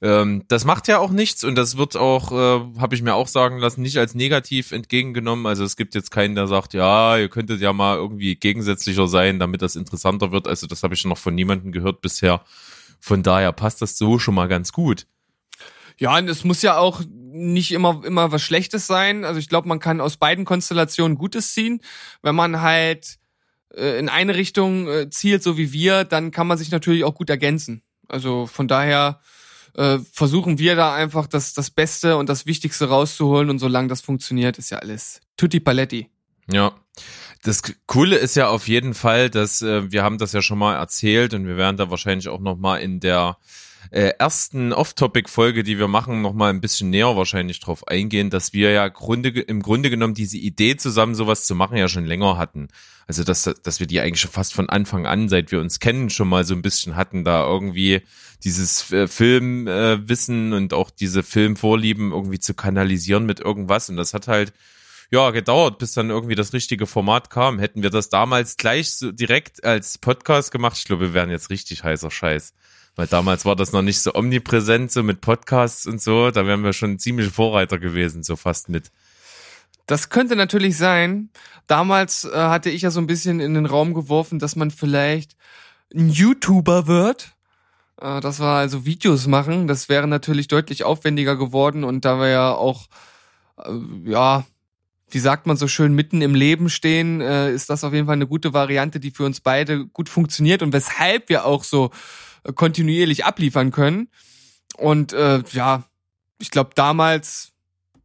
[0.00, 3.28] ähm, das macht ja auch nichts und das wird auch, äh, habe ich mir auch
[3.28, 5.46] sagen lassen, nicht als negativ entgegengenommen.
[5.46, 9.38] Also es gibt jetzt keinen, der sagt, ja, ihr könntet ja mal irgendwie gegensätzlicher sein,
[9.38, 10.48] damit das interessanter wird.
[10.48, 12.42] Also das habe ich noch von niemandem gehört bisher.
[13.04, 15.08] Von daher passt das so schon mal ganz gut.
[15.98, 19.24] Ja, und es muss ja auch nicht immer, immer was Schlechtes sein.
[19.24, 21.80] Also ich glaube, man kann aus beiden Konstellationen Gutes ziehen.
[22.22, 23.18] Wenn man halt
[23.74, 27.16] äh, in eine Richtung äh, zielt, so wie wir, dann kann man sich natürlich auch
[27.16, 27.82] gut ergänzen.
[28.06, 29.20] Also von daher
[29.74, 34.00] äh, versuchen wir da einfach das, das Beste und das Wichtigste rauszuholen und solange das
[34.00, 36.08] funktioniert, ist ja alles tutti paletti.
[36.48, 36.72] Ja.
[37.42, 40.76] Das Coole ist ja auf jeden Fall, dass äh, wir haben das ja schon mal
[40.76, 43.36] erzählt und wir werden da wahrscheinlich auch noch mal in der
[43.90, 48.52] äh, ersten Off-Topic-Folge, die wir machen, noch mal ein bisschen näher wahrscheinlich drauf eingehen, dass
[48.52, 52.38] wir ja Grunde, im Grunde genommen diese Idee zusammen sowas zu machen ja schon länger
[52.38, 52.68] hatten.
[53.08, 56.10] Also dass, dass wir die eigentlich schon fast von Anfang an, seit wir uns kennen,
[56.10, 58.02] schon mal so ein bisschen hatten, da irgendwie
[58.44, 63.88] dieses äh, Filmwissen äh, und auch diese Filmvorlieben irgendwie zu kanalisieren mit irgendwas.
[63.88, 64.52] Und das hat halt
[65.12, 67.58] ja, gedauert, bis dann irgendwie das richtige Format kam.
[67.58, 71.50] Hätten wir das damals gleich so direkt als Podcast gemacht, ich glaube, wir wären jetzt
[71.50, 72.54] richtig heißer Scheiß.
[72.96, 76.30] Weil damals war das noch nicht so omnipräsent, so mit Podcasts und so.
[76.30, 78.90] Da wären wir schon ziemlich Vorreiter gewesen, so fast mit.
[79.86, 81.30] Das könnte natürlich sein.
[81.66, 85.36] Damals äh, hatte ich ja so ein bisschen in den Raum geworfen, dass man vielleicht
[85.94, 87.34] ein YouTuber wird.
[88.00, 89.66] Äh, dass wir also Videos machen.
[89.66, 92.88] Das wäre natürlich deutlich aufwendiger geworden und da wir ja auch,
[93.58, 93.72] äh,
[94.10, 94.44] ja,
[95.12, 98.14] wie sagt man so schön, mitten im Leben stehen, äh, ist das auf jeden Fall
[98.16, 101.90] eine gute Variante, die für uns beide gut funktioniert und weshalb wir auch so
[102.44, 104.08] äh, kontinuierlich abliefern können.
[104.78, 105.84] Und äh, ja,
[106.38, 107.52] ich glaube damals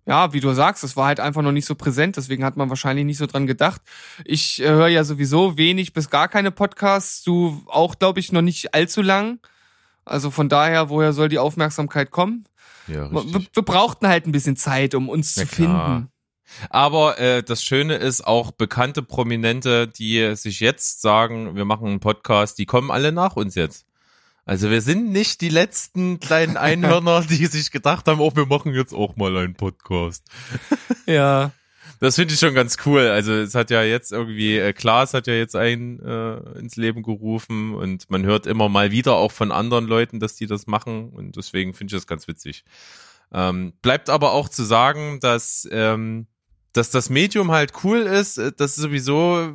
[0.07, 2.69] ja, wie du sagst, es war halt einfach noch nicht so präsent, deswegen hat man
[2.69, 3.81] wahrscheinlich nicht so dran gedacht.
[4.23, 8.41] Ich äh, höre ja sowieso wenig bis gar keine Podcasts, du auch, glaube ich, noch
[8.41, 9.39] nicht allzu lang.
[10.05, 12.45] Also von daher, woher soll die Aufmerksamkeit kommen?
[12.87, 15.85] Ja, Wir, wir brauchten halt ein bisschen Zeit, um uns Ja, zu klar.
[15.97, 16.11] finden.
[16.69, 21.99] Aber äh, das Schöne ist, auch bekannte Prominente, die sich jetzt sagen, wir machen einen
[21.99, 23.85] Podcast, die kommen alle nach uns jetzt.
[24.45, 28.73] Also wir sind nicht die letzten kleinen Einhörner, die sich gedacht haben, oh, wir machen
[28.73, 30.23] jetzt auch mal einen Podcast.
[31.05, 31.51] Ja.
[31.99, 33.07] Das finde ich schon ganz cool.
[33.07, 37.01] Also es hat ja jetzt irgendwie, äh, Klaas hat ja jetzt einen äh, ins Leben
[37.01, 41.09] gerufen und man hört immer mal wieder auch von anderen Leuten, dass die das machen
[41.09, 42.65] und deswegen finde ich das ganz witzig.
[43.31, 46.27] Ähm, bleibt aber auch zu sagen, dass, ähm,
[46.73, 49.53] dass das Medium halt cool ist, äh, das ist sowieso,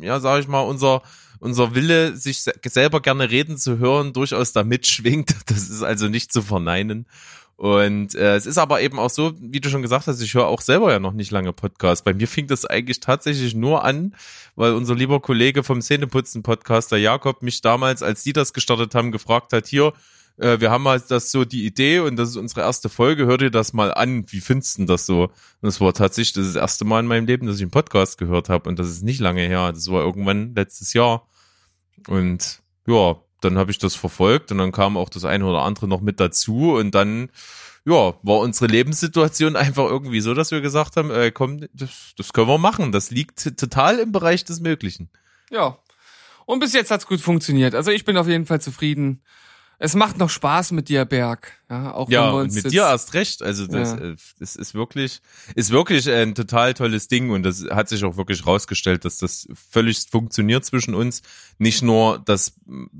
[0.00, 1.02] ja, sag ich mal, unser
[1.40, 5.34] unser Wille, sich se- selber gerne reden zu hören, durchaus da mitschwingt.
[5.46, 7.06] Das ist also nicht zu verneinen.
[7.56, 10.46] Und äh, es ist aber eben auch so, wie du schon gesagt hast, ich höre
[10.46, 12.02] auch selber ja noch nicht lange Podcasts.
[12.02, 14.14] Bei mir fing das eigentlich tatsächlich nur an,
[14.56, 19.12] weil unser lieber Kollege vom Szeneputzen-Podcast, der Jakob, mich damals, als die das gestartet haben,
[19.12, 19.92] gefragt hat, hier,
[20.38, 23.38] äh, wir haben halt das so die Idee und das ist unsere erste Folge, hör
[23.38, 25.24] dir das mal an, wie findest du das so?
[25.24, 25.32] Und
[25.62, 28.68] das war tatsächlich das erste Mal in meinem Leben, dass ich einen Podcast gehört habe
[28.68, 31.26] und das ist nicht lange her, das war irgendwann letztes Jahr.
[32.08, 35.86] Und ja, dann habe ich das verfolgt und dann kam auch das eine oder andere
[35.86, 37.30] noch mit dazu und dann
[37.86, 42.32] ja, war unsere Lebenssituation einfach irgendwie so, dass wir gesagt haben, äh, komm, das, das
[42.32, 42.92] können wir machen.
[42.92, 45.10] Das liegt total im Bereich des Möglichen.
[45.50, 45.78] Ja.
[46.46, 47.74] Und bis jetzt hat's gut funktioniert.
[47.74, 49.22] Also ich bin auf jeden Fall zufrieden.
[49.78, 51.52] Es macht noch Spaß mit dir, Berg.
[51.68, 53.42] Ja, auch Ja, wenn wir uns mit dir erst recht.
[53.42, 53.98] Also das, Ja.
[53.98, 55.20] äh, das ist wirklich,
[55.54, 59.48] ist wirklich ein total tolles Ding und das hat sich auch wirklich rausgestellt, dass das
[59.70, 61.22] völlig funktioniert zwischen uns.
[61.58, 62.54] Nicht nur das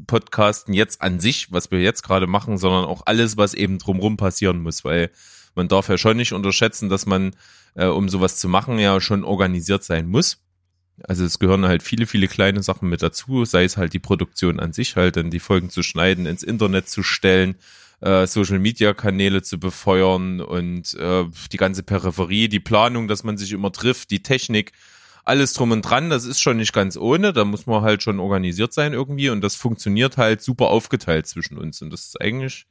[0.07, 4.17] Podcasten jetzt an sich, was wir jetzt gerade machen, sondern auch alles, was eben drumherum
[4.17, 5.11] passieren muss, weil
[5.55, 7.37] man darf ja schon nicht unterschätzen, dass man,
[7.75, 10.39] äh, um sowas zu machen, ja schon organisiert sein muss.
[11.03, 14.61] Also es gehören halt viele, viele kleine Sachen mit dazu, sei es halt die Produktion
[14.61, 17.57] an sich, halt dann die Folgen zu schneiden, ins Internet zu stellen,
[18.01, 23.37] äh, Social Media Kanäle zu befeuern und äh, die ganze Peripherie, die Planung, dass man
[23.37, 24.73] sich immer trifft, die Technik,
[25.25, 28.21] alles drum und dran, das ist schon nicht ganz ohne, da muss man halt schon
[28.21, 32.67] organisiert sein irgendwie und das funktioniert halt super aufgeteilt zwischen uns und das ist eigentlich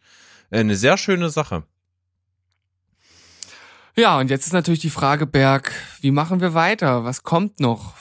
[0.51, 1.63] eine sehr schöne Sache.
[3.95, 5.71] Ja, und jetzt ist natürlich die Frage, Berg,
[6.01, 7.03] wie machen wir weiter?
[7.03, 7.93] Was kommt noch?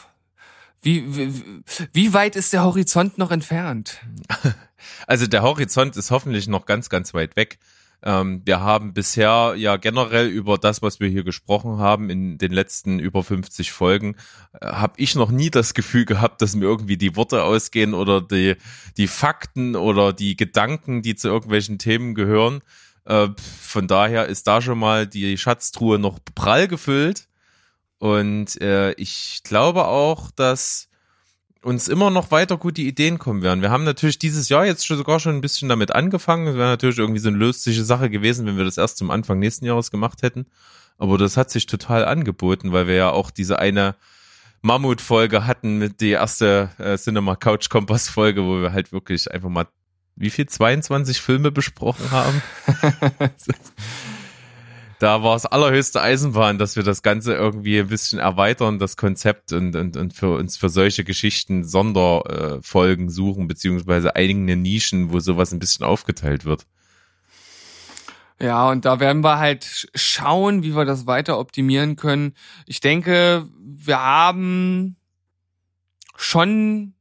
[0.82, 1.62] Wie, wie,
[1.92, 4.00] wie weit ist der Horizont noch entfernt?
[5.06, 7.60] Also der Horizont ist hoffentlich noch ganz, ganz weit weg.
[8.02, 12.50] Ähm, wir haben bisher ja generell über das, was wir hier gesprochen haben, in den
[12.50, 14.16] letzten über 50 Folgen,
[14.60, 18.20] äh, habe ich noch nie das Gefühl gehabt, dass mir irgendwie die Worte ausgehen oder
[18.20, 18.56] die,
[18.96, 22.60] die Fakten oder die Gedanken, die zu irgendwelchen Themen gehören.
[23.04, 23.28] Äh,
[23.60, 27.28] von daher ist da schon mal die Schatztruhe noch prall gefüllt.
[28.02, 30.88] Und äh, ich glaube auch, dass
[31.62, 33.62] uns immer noch weiter gute Ideen kommen werden.
[33.62, 36.48] Wir haben natürlich dieses Jahr jetzt schon sogar schon ein bisschen damit angefangen.
[36.48, 39.38] Es wäre natürlich irgendwie so eine lösliche Sache gewesen, wenn wir das erst zum Anfang
[39.38, 40.46] nächsten Jahres gemacht hätten.
[40.98, 43.94] Aber das hat sich total angeboten, weil wir ja auch diese eine
[44.62, 49.48] Mammutfolge hatten mit die erste äh, Cinema Couch Kompass Folge, wo wir halt wirklich einfach
[49.48, 49.68] mal
[50.16, 52.42] wie viel 22 Filme besprochen haben.
[55.02, 59.52] da war es allerhöchste Eisenbahn, dass wir das Ganze irgendwie ein bisschen erweitern, das Konzept
[59.52, 65.52] und, und, und für uns für solche Geschichten Sonderfolgen suchen, beziehungsweise eigene Nischen, wo sowas
[65.52, 66.66] ein bisschen aufgeteilt wird.
[68.40, 72.34] Ja, und da werden wir halt sch- schauen, wie wir das weiter optimieren können.
[72.66, 74.96] Ich denke, wir haben
[76.16, 76.94] schon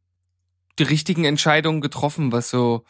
[0.79, 2.83] die richtigen Entscheidungen getroffen, was so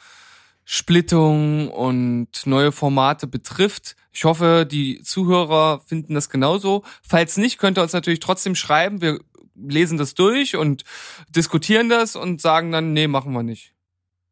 [0.65, 3.95] Splittung und neue Formate betrifft.
[4.11, 6.83] Ich hoffe, die Zuhörer finden das genauso.
[7.01, 9.01] Falls nicht, könnt ihr uns natürlich trotzdem schreiben.
[9.01, 9.19] Wir
[9.55, 10.83] lesen das durch und
[11.29, 13.73] diskutieren das und sagen dann, nee, machen wir nicht.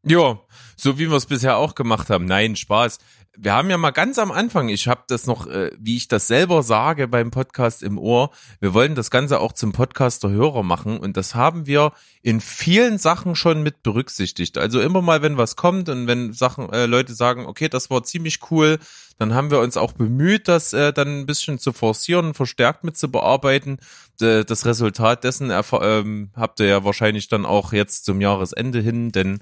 [0.05, 0.39] Ja,
[0.77, 2.23] so wie wir es bisher auch gemacht haben.
[2.25, 2.99] Nein, Spaß.
[3.37, 6.27] Wir haben ja mal ganz am Anfang, ich habe das noch, äh, wie ich das
[6.27, 10.63] selber sage beim Podcast im Ohr, wir wollen das Ganze auch zum Podcast der Hörer
[10.63, 14.57] machen und das haben wir in vielen Sachen schon mit berücksichtigt.
[14.57, 18.03] Also immer mal, wenn was kommt und wenn Sachen, äh, Leute sagen, okay, das war
[18.03, 18.79] ziemlich cool,
[19.19, 22.97] dann haben wir uns auch bemüht, das äh, dann ein bisschen zu forcieren verstärkt mit
[22.97, 23.77] zu bearbeiten.
[24.19, 29.11] D das Resultat dessen ähm, habt ihr ja wahrscheinlich dann auch jetzt zum Jahresende hin,
[29.11, 29.39] denn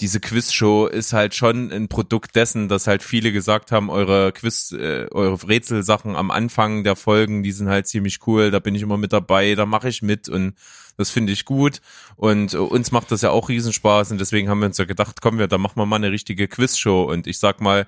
[0.00, 4.72] diese Quizshow ist halt schon ein Produkt dessen, dass halt viele gesagt haben, eure Quiz,
[4.72, 8.82] äh, eure Rätselsachen am Anfang der Folgen, die sind halt ziemlich cool, da bin ich
[8.82, 10.54] immer mit dabei, da mache ich mit und
[10.96, 11.80] das finde ich gut
[12.16, 15.20] und äh, uns macht das ja auch Riesenspaß und deswegen haben wir uns ja gedacht,
[15.20, 17.86] komm wir, da machen wir mal eine richtige Quizshow und ich sag mal,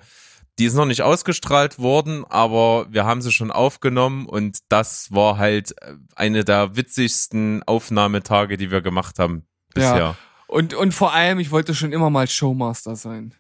[0.59, 5.39] die ist noch nicht ausgestrahlt worden, aber wir haben sie schon aufgenommen und das war
[5.39, 5.75] halt
[6.15, 9.97] eine der witzigsten Aufnahmetage, die wir gemacht haben bisher.
[9.97, 10.17] Ja.
[10.53, 13.35] Und, und vor allem, ich wollte schon immer mal Showmaster sein.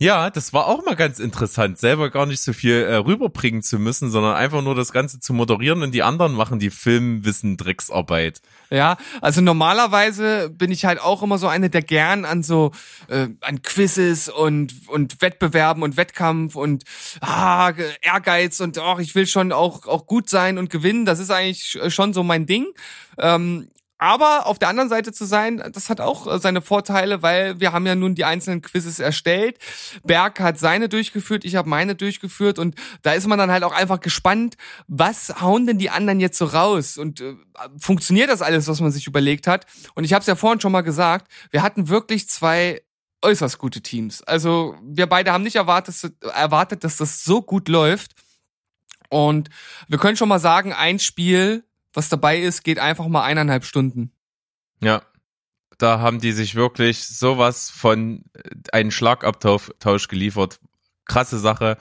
[0.00, 3.78] Ja, das war auch mal ganz interessant, selber gar nicht so viel äh, rüberbringen zu
[3.78, 8.40] müssen, sondern einfach nur das Ganze zu moderieren und die anderen machen die Filmwissen-Drecksarbeit.
[8.70, 12.70] Ja, also normalerweise bin ich halt auch immer so eine, der gern an so
[13.08, 16.84] äh, an Quizzes und und Wettbewerben und Wettkampf und
[17.20, 21.04] ah, Ehrgeiz und auch ich will schon auch auch gut sein und gewinnen.
[21.04, 22.66] Das ist eigentlich schon so mein Ding.
[23.18, 23.68] Ähm,
[23.98, 27.72] aber auf der anderen Seite zu sein, das hat auch äh, seine Vorteile, weil wir
[27.72, 29.58] haben ja nun die einzelnen Quizzes erstellt.
[30.04, 33.72] Berg hat seine durchgeführt, ich habe meine durchgeführt und da ist man dann halt auch
[33.72, 37.34] einfach gespannt, was hauen denn die anderen jetzt so raus und äh,
[37.78, 39.66] funktioniert das alles, was man sich überlegt hat?
[39.94, 42.82] Und ich habe es ja vorhin schon mal gesagt, wir hatten wirklich zwei
[43.22, 44.22] äußerst gute Teams.
[44.22, 48.12] Also wir beide haben nicht erwartet, erwartet, dass das so gut läuft.
[49.10, 49.48] Und
[49.88, 54.12] wir können schon mal sagen, ein Spiel, was dabei ist, geht einfach mal eineinhalb Stunden.
[54.80, 55.02] Ja.
[55.78, 60.58] Da haben die sich wirklich sowas von äh, einen Schlagabtausch geliefert.
[61.04, 61.78] Krasse Sache.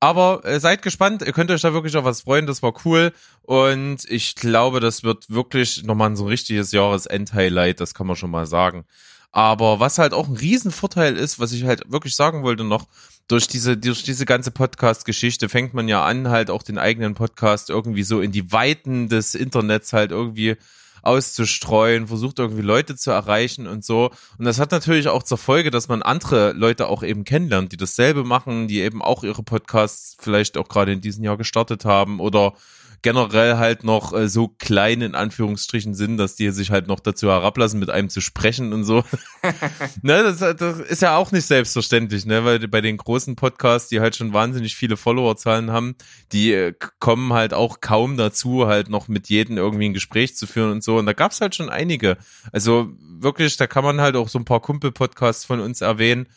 [0.00, 3.12] Aber äh, seid gespannt, ihr könnt euch da wirklich auf was freuen, das war cool.
[3.42, 8.30] Und ich glaube, das wird wirklich nochmal so ein richtiges Jahresend-Highlight, das kann man schon
[8.30, 8.84] mal sagen.
[9.30, 12.86] Aber was halt auch ein Riesenvorteil ist, was ich halt wirklich sagen wollte noch,
[13.28, 17.68] durch diese, durch diese ganze Podcast-Geschichte fängt man ja an, halt auch den eigenen Podcast
[17.68, 20.56] irgendwie so in die Weiten des Internets halt irgendwie
[21.02, 24.10] auszustreuen, versucht irgendwie Leute zu erreichen und so.
[24.38, 27.76] Und das hat natürlich auch zur Folge, dass man andere Leute auch eben kennenlernt, die
[27.76, 32.20] dasselbe machen, die eben auch ihre Podcasts vielleicht auch gerade in diesem Jahr gestartet haben
[32.20, 32.54] oder
[33.02, 37.28] generell halt noch äh, so klein in Anführungsstrichen sind, dass die sich halt noch dazu
[37.28, 39.04] herablassen, mit einem zu sprechen und so.
[40.02, 44.00] ne, das, das, ist ja auch nicht selbstverständlich, ne, weil bei den großen Podcasts, die
[44.00, 45.94] halt schon wahnsinnig viele Followerzahlen haben,
[46.32, 50.46] die äh, kommen halt auch kaum dazu, halt noch mit jedem irgendwie ein Gespräch zu
[50.46, 50.98] führen und so.
[50.98, 52.16] Und da gab's halt schon einige.
[52.52, 56.28] Also wirklich, da kann man halt auch so ein paar Kumpel-Podcasts von uns erwähnen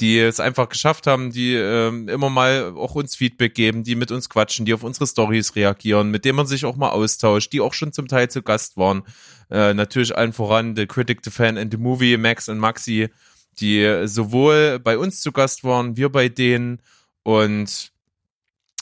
[0.00, 4.12] die es einfach geschafft haben, die ähm, immer mal auch uns Feedback geben, die mit
[4.12, 7.60] uns quatschen, die auf unsere Stories reagieren, mit denen man sich auch mal austauscht, die
[7.60, 9.02] auch schon zum Teil zu Gast waren.
[9.50, 13.08] Äh, natürlich allen voran The Critic, The Fan and The Movie, Max und Maxi,
[13.60, 16.80] die sowohl bei uns zu Gast waren, wir bei denen
[17.24, 17.92] und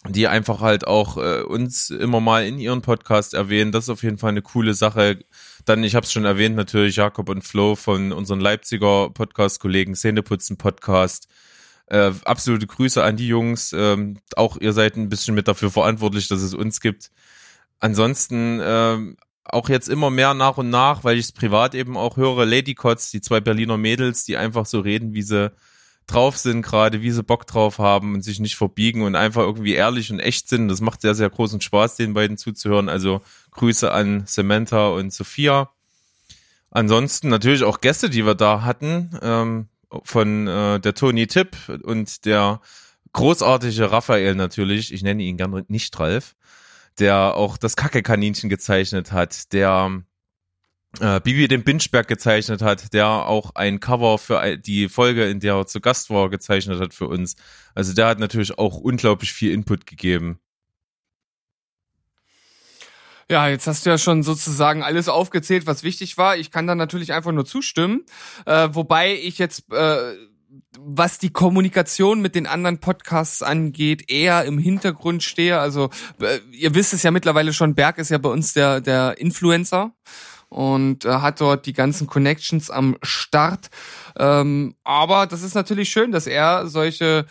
[0.08, 3.72] die einfach halt auch äh, uns immer mal in ihren Podcast erwähnen.
[3.72, 5.18] Das ist auf jeden Fall eine coole Sache.
[5.66, 10.56] Dann, ich habe es schon erwähnt, natürlich Jakob und Flo von unseren Leipziger Podcast-Kollegen, Szeneputzen
[10.56, 11.28] Podcast.
[11.86, 13.72] Äh, absolute Grüße an die Jungs.
[13.72, 17.10] Ähm, auch ihr seid ein bisschen mit dafür verantwortlich, dass es uns gibt.
[17.80, 22.16] Ansonsten ähm, auch jetzt immer mehr nach und nach, weil ich es privat eben auch
[22.16, 25.52] höre, Lady Cots, die zwei Berliner Mädels, die einfach so reden, wie sie
[26.06, 29.74] drauf sind gerade, wie sie Bock drauf haben und sich nicht verbiegen und einfach irgendwie
[29.74, 30.68] ehrlich und echt sind.
[30.68, 32.88] Das macht sehr, sehr großen Spaß, den beiden zuzuhören.
[32.88, 35.70] Also Grüße an Samantha und Sophia.
[36.70, 39.68] Ansonsten natürlich auch Gäste, die wir da hatten, ähm,
[40.02, 42.60] von äh, der Toni Tipp und der
[43.12, 46.36] großartige Raphael natürlich, ich nenne ihn gerne nicht Ralf,
[46.98, 50.02] der auch das Kacke-Kaninchen gezeichnet hat, der
[51.00, 55.54] äh, Bibi den Binchberg gezeichnet hat, der auch ein Cover für die Folge, in der
[55.54, 57.36] er zu Gast war, gezeichnet hat für uns.
[57.74, 60.38] Also der hat natürlich auch unglaublich viel Input gegeben.
[63.28, 66.36] Ja, jetzt hast du ja schon sozusagen alles aufgezählt, was wichtig war.
[66.36, 68.04] Ich kann da natürlich einfach nur zustimmen.
[68.44, 70.14] Äh, wobei ich jetzt, äh,
[70.78, 75.58] was die Kommunikation mit den anderen Podcasts angeht, eher im Hintergrund stehe.
[75.58, 75.90] Also
[76.20, 79.92] äh, ihr wisst es ja mittlerweile schon, Berg ist ja bei uns der, der Influencer
[80.48, 83.68] und äh, hat dort die ganzen Connections am Start.
[84.18, 87.26] Ähm, aber das ist natürlich schön, dass er solche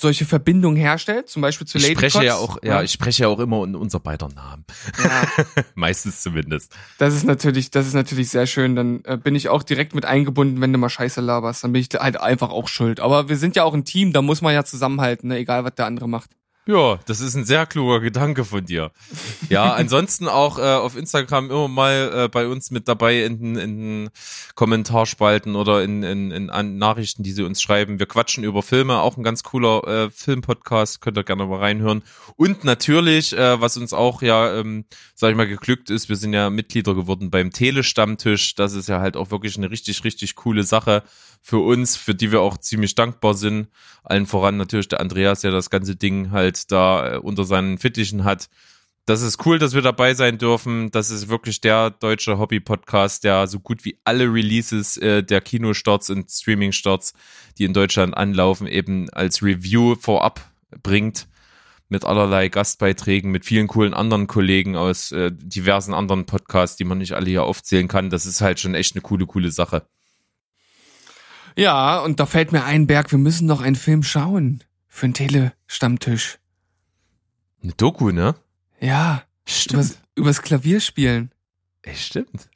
[0.00, 2.24] solche Verbindungen herstellt, zum Beispiel zu Lady Ich spreche Cots.
[2.24, 4.64] ja auch, ja, ich spreche ja auch immer in unser beider Namen.
[5.02, 5.44] Ja.
[5.74, 6.74] Meistens zumindest.
[6.98, 8.76] Das ist natürlich, das ist natürlich sehr schön.
[8.76, 11.62] Dann äh, bin ich auch direkt mit eingebunden, wenn du mal Scheiße laberst.
[11.64, 12.98] Dann bin ich halt einfach auch schuld.
[12.98, 15.36] Aber wir sind ja auch ein Team, da muss man ja zusammenhalten, ne?
[15.36, 16.30] egal was der andere macht.
[16.70, 18.92] Ja, das ist ein sehr kluger Gedanke von dir.
[19.48, 23.56] Ja, ansonsten auch äh, auf Instagram immer mal äh, bei uns mit dabei in den,
[23.56, 24.10] in
[24.54, 27.98] Kommentarspalten oder in, in, in Nachrichten, die sie uns schreiben.
[27.98, 32.04] Wir quatschen über Filme, auch ein ganz cooler äh, Filmpodcast, könnt ihr gerne mal reinhören.
[32.36, 34.84] Und natürlich, äh, was uns auch ja, ähm,
[35.16, 38.54] sag ich mal, geglückt ist, wir sind ja Mitglieder geworden beim Telestammtisch.
[38.54, 41.02] Das ist ja halt auch wirklich eine richtig, richtig coole Sache
[41.42, 43.68] für uns, für die wir auch ziemlich dankbar sind.
[44.04, 48.24] Allen voran natürlich der Andreas, der das ganze Ding halt da äh, unter seinen Fittichen
[48.24, 48.48] hat.
[49.06, 50.90] Das ist cool, dass wir dabei sein dürfen.
[50.90, 56.10] Das ist wirklich der deutsche Hobby-Podcast, der so gut wie alle Releases äh, der Kinostarts
[56.10, 57.14] und Streaming-Starts,
[57.58, 60.40] die in Deutschland anlaufen, eben als Review vorab
[60.82, 61.26] bringt.
[61.88, 66.98] Mit allerlei Gastbeiträgen, mit vielen coolen anderen Kollegen aus äh, diversen anderen Podcasts, die man
[66.98, 68.10] nicht alle hier aufzählen kann.
[68.10, 69.82] Das ist halt schon echt eine coole, coole Sache.
[71.56, 74.62] Ja, und da fällt mir ein, Berg, wir müssen noch einen Film schauen.
[74.86, 76.39] Für einen Tele-Stammtisch.
[77.62, 78.34] Eine Doku, ne?
[78.80, 79.22] Ja.
[79.70, 81.32] Übers, übers Klavierspielen.
[81.82, 82.48] Ey, stimmt.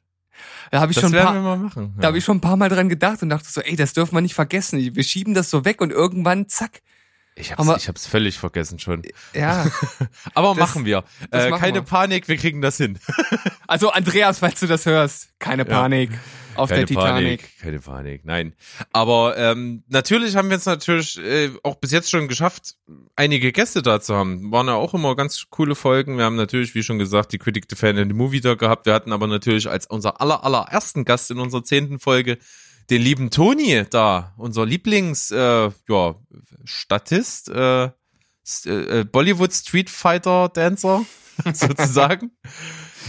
[0.71, 1.93] Da habe ich schon paar, machen.
[1.99, 4.15] Da habe ich schon ein paar Mal dran gedacht und dachte so, ey, das dürfen
[4.15, 4.79] wir nicht vergessen.
[4.79, 6.81] Wir schieben das so weg und irgendwann, zack.
[7.35, 9.03] Ich, haben wir- hab's, ich hab's völlig vergessen schon.
[9.33, 9.65] Ja.
[10.33, 11.03] Aber Das- machen wir.
[11.31, 11.81] Äh, machen keine wir.
[11.83, 12.99] Panik, wir kriegen das hin.
[13.67, 15.69] Also Andreas, falls du das hörst, keine Ja.
[15.81, 16.11] Panik
[16.55, 17.41] auf keine der Titanic.
[17.41, 18.53] Panik, keine Panik, nein.
[18.93, 22.75] Aber ähm, natürlich haben wir es natürlich äh, auch bis jetzt schon geschafft,
[23.15, 24.51] einige Gäste da zu haben.
[24.51, 26.17] Waren ja auch immer ganz coole Folgen.
[26.17, 28.85] Wir haben natürlich, wie schon gesagt, die Critic the Fan in the Movie da gehabt.
[28.85, 32.37] Wir hatten aber natürlich als unser aller allerersten Gast in unserer zehnten Folge
[32.89, 36.15] den lieben Toni da, unser Lieblings, äh, ja,
[36.63, 37.89] Statist, äh,
[38.43, 41.03] S- äh, Bollywood Street Fighter Dancer,
[41.53, 42.31] sozusagen.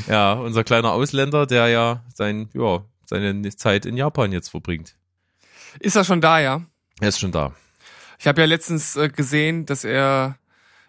[0.09, 4.97] ja, unser kleiner Ausländer, der ja sein, ja, seine Zeit in Japan jetzt verbringt.
[5.79, 6.63] Ist er schon da, ja?
[7.01, 7.55] Er ist schon da.
[8.19, 10.39] Ich habe ja letztens äh, gesehen, dass er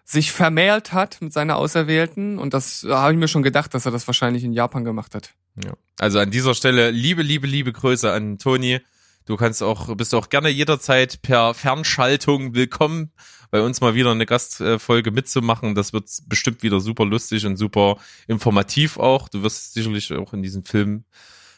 [0.06, 3.86] sich vermählt hat mit seiner Auserwählten und das äh, habe ich mir schon gedacht, dass
[3.86, 5.32] er das wahrscheinlich in Japan gemacht hat.
[5.64, 5.74] Ja.
[6.00, 8.80] Also an dieser Stelle liebe, liebe, liebe Grüße an Toni.
[9.26, 13.12] Du kannst auch, bist auch gerne jederzeit per Fernschaltung willkommen,
[13.52, 15.76] bei uns mal wieder eine Gastfolge mitzumachen.
[15.76, 17.98] Das wird bestimmt wieder super lustig und super
[18.28, 19.28] informativ auch.
[19.28, 21.04] Du wirst sicherlich auch in diesem Film,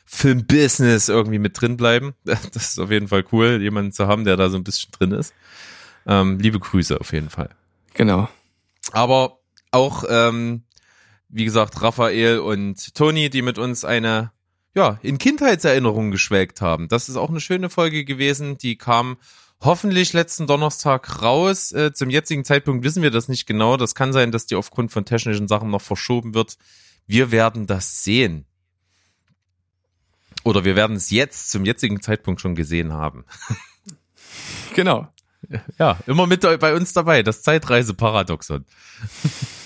[0.05, 2.15] Filmbusiness irgendwie mit drin bleiben.
[2.23, 5.11] Das ist auf jeden Fall cool, jemanden zu haben, der da so ein bisschen drin
[5.11, 5.33] ist.
[6.07, 7.49] Ähm, liebe Grüße auf jeden Fall.
[7.93, 8.27] Genau.
[8.91, 9.39] Aber
[9.69, 10.63] auch, ähm,
[11.29, 14.31] wie gesagt, Raphael und Toni, die mit uns eine,
[14.75, 16.87] ja, in Kindheitserinnerungen geschwelgt haben.
[16.87, 18.57] Das ist auch eine schöne Folge gewesen.
[18.57, 19.17] Die kam
[19.61, 21.71] hoffentlich letzten Donnerstag raus.
[21.71, 23.77] Äh, zum jetzigen Zeitpunkt wissen wir das nicht genau.
[23.77, 26.57] Das kann sein, dass die aufgrund von technischen Sachen noch verschoben wird.
[27.05, 28.45] Wir werden das sehen.
[30.43, 33.25] Oder wir werden es jetzt zum jetzigen Zeitpunkt schon gesehen haben.
[34.75, 35.07] Genau.
[35.77, 38.65] Ja, immer mit bei uns dabei, das Zeitreise-Paradoxon.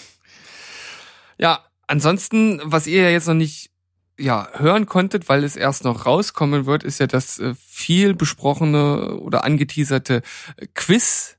[1.43, 3.69] Ja, ansonsten, was ihr ja jetzt noch nicht
[4.17, 9.17] ja, hören konntet, weil es erst noch rauskommen wird, ist ja das äh, viel besprochene
[9.17, 10.21] oder angeteaserte
[10.55, 11.35] äh, Quiz.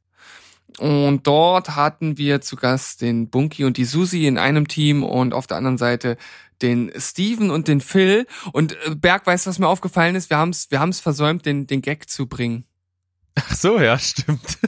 [0.79, 5.33] Und dort hatten wir zu Gast den Bunky und die Susi in einem Team und
[5.33, 6.19] auf der anderen Seite
[6.61, 8.27] den Steven und den Phil.
[8.53, 10.29] Und äh, Berg, weißt du, was mir aufgefallen ist?
[10.29, 12.67] Wir haben es wir haben's versäumt, den, den Gag zu bringen.
[13.37, 14.59] Ach so, ja, stimmt.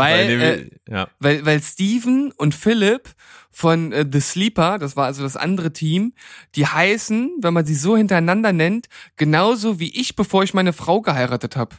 [0.00, 1.08] Weil, Weil, äh, ja.
[1.18, 3.08] weil, weil Steven und Philip
[3.50, 6.14] von äh, The Sleeper, das war also das andere Team,
[6.54, 11.00] die heißen, wenn man sie so hintereinander nennt, genauso wie ich, bevor ich meine Frau
[11.00, 11.76] geheiratet habe.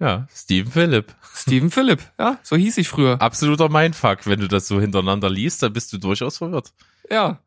[0.00, 1.14] Ja, Steven Phillip.
[1.34, 3.20] Steven Philip, ja, so hieß ich früher.
[3.20, 4.26] Absoluter Mindfuck.
[4.26, 6.72] Wenn du das so hintereinander liest, dann bist du durchaus verwirrt.
[7.10, 7.40] Ja.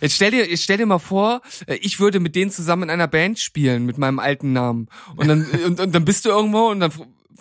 [0.00, 2.90] Jetzt stell dir, jetzt stell dir mal vor, äh, ich würde mit denen zusammen in
[2.90, 4.88] einer Band spielen mit meinem alten Namen.
[5.16, 6.92] Und dann, und, und dann bist du irgendwo und dann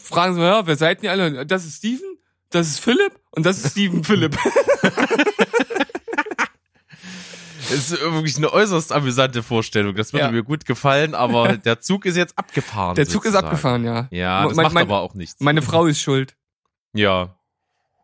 [0.04, 1.46] fragen sie, ja, wer seid ihr alle?
[1.46, 2.18] Das ist Steven,
[2.50, 4.38] das ist Philipp und das ist Steven Philipp.
[7.74, 9.96] Es ist wirklich eine äußerst amüsante Vorstellung.
[9.96, 10.32] Das würde Ja.
[10.32, 12.96] mir gut gefallen, aber der Zug ist jetzt abgefahren.
[12.96, 14.08] Der Zug ist abgefahren, ja.
[14.12, 15.40] Ja, das Mein- macht mein- aber auch nichts.
[15.40, 16.36] Meine Frau ist schuld.
[16.94, 17.36] ja,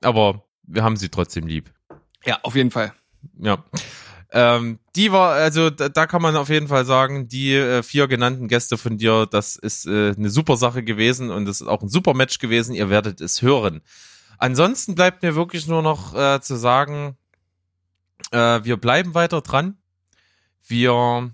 [0.01, 1.71] aber wir haben sie trotzdem lieb.
[2.25, 2.93] Ja, auf jeden Fall.
[3.39, 3.63] Ja.
[4.31, 8.07] Ähm, die war, also da, da kann man auf jeden Fall sagen, die äh, vier
[8.07, 11.81] genannten Gäste von dir, das ist äh, eine super Sache gewesen und es ist auch
[11.81, 12.75] ein super Match gewesen.
[12.75, 13.81] Ihr werdet es hören.
[14.37, 17.17] Ansonsten bleibt mir wirklich nur noch äh, zu sagen,
[18.31, 19.77] äh, wir bleiben weiter dran.
[20.67, 21.31] Wir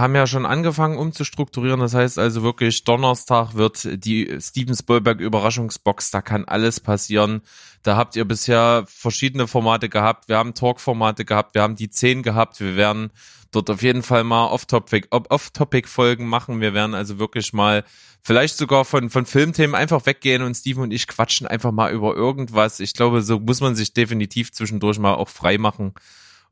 [0.00, 1.80] haben ja schon angefangen umzustrukturieren.
[1.80, 6.10] Das heißt also wirklich, Donnerstag wird die Steven Spielberg Überraschungsbox.
[6.10, 7.42] Da kann alles passieren.
[7.82, 10.28] Da habt ihr bisher verschiedene Formate gehabt.
[10.28, 11.54] Wir haben Talk-Formate gehabt.
[11.54, 12.60] Wir haben die 10 gehabt.
[12.60, 13.10] Wir werden
[13.52, 16.60] dort auf jeden Fall mal Off-Topic, Off-Topic-Folgen machen.
[16.60, 17.84] Wir werden also wirklich mal
[18.22, 22.14] vielleicht sogar von, von Filmthemen einfach weggehen und Steven und ich quatschen einfach mal über
[22.14, 22.80] irgendwas.
[22.80, 25.94] Ich glaube, so muss man sich definitiv zwischendurch mal auch frei machen.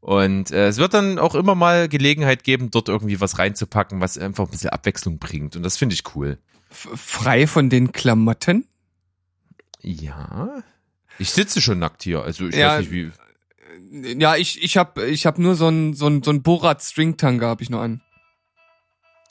[0.01, 4.17] Und äh, es wird dann auch immer mal Gelegenheit geben, dort irgendwie was reinzupacken, was
[4.17, 5.57] einfach ein bisschen Abwechslung bringt.
[5.57, 6.39] Und das finde ich cool.
[6.71, 8.67] F frei von den Klamotten?
[9.81, 10.63] Ja.
[11.19, 12.23] Ich sitze schon nackt hier.
[12.23, 13.11] Also ich Ja, weiß nicht wie.
[14.21, 17.49] Ja, ich, ich hab, ich hab nur so ein, so ein, so ein Borat Stringtanga
[17.49, 18.01] hab ich nur an.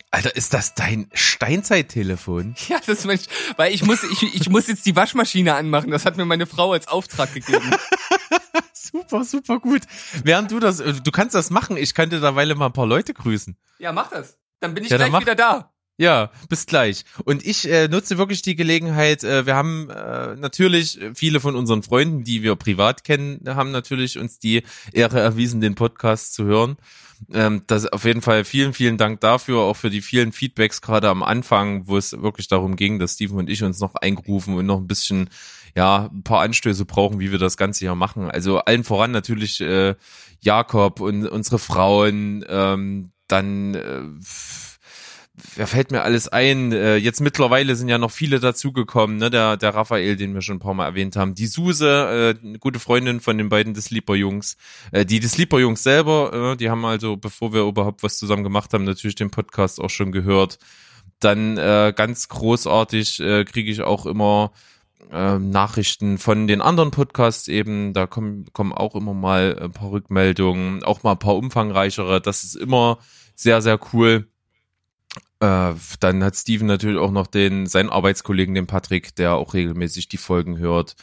[0.10, 2.56] Alter, ist das dein Steinzeittelefon?
[2.70, 5.92] Ja, das mein ich, weil ich muss, ich, ich muss jetzt die Waschmaschine anmachen.
[5.92, 7.70] Das hat mir meine Frau als Auftrag gegeben.
[8.74, 9.82] Super, super gut.
[10.24, 11.76] Während du das, äh, du kannst das machen.
[11.78, 13.58] Ich könnte derweil mal ein paar Leute grüßen.
[13.80, 14.38] Ja, mach das.
[14.60, 15.22] Dann bin ich Ja, gleich mach.
[15.22, 15.74] wieder da.
[16.00, 17.06] Ja, bis gleich.
[17.26, 19.24] Und ich äh, nutze wirklich die Gelegenheit.
[19.24, 24.20] Äh, wir haben äh, natürlich viele von unseren Freunden, die wir privat kennen, haben natürlich
[24.20, 24.64] uns die
[24.94, 26.78] Ehre erwiesen, den Podcast zu hören.
[27.34, 31.10] Ähm, das auf jeden Fall vielen, vielen Dank dafür, auch für die vielen Feedbacks gerade
[31.10, 34.68] am Anfang, wo es wirklich darum ging, dass Steven und ich uns noch eingerufen und
[34.68, 35.32] noch ein bisschen,
[35.78, 38.32] ja, ein paar Anstöße brauchen, wie wir das Ganze hier machen.
[38.32, 39.94] Also allen voran natürlich äh,
[40.40, 44.02] Jakob und unsere Frauen, ähm, dann äh,
[45.56, 46.72] wer fällt mir alles ein?
[46.72, 49.30] Äh, jetzt mittlerweile sind ja noch viele dazugekommen, ne?
[49.30, 51.36] Der, der Raphael, den wir schon ein paar Mal erwähnt haben.
[51.36, 51.86] Die Suse,
[52.42, 54.58] äh, eine gute Freundin von den beiden des Sleeper-Jungs.
[54.92, 58.74] Äh, die des Sleeper-Jungs selber, äh, die haben also, bevor wir überhaupt was zusammen gemacht
[58.74, 60.58] haben, natürlich den Podcast auch schon gehört.
[61.20, 64.52] Dann äh, ganz großartig äh, kriege ich auch immer
[65.12, 67.94] ähm, Nachrichten von den anderen Podcasts eben.
[67.94, 72.22] Da kommen, kommen auch immer mal ein paar Rückmeldungen, auch mal ein paar umfangreichere.
[72.22, 73.00] Das ist immer
[73.36, 74.28] sehr, sehr cool
[75.40, 80.08] Äh, dann hat Steven natürlich auch noch den, seinen Arbeitskollegen, den Patrick, der auch regelmäßig
[80.10, 80.96] die Folgen hört.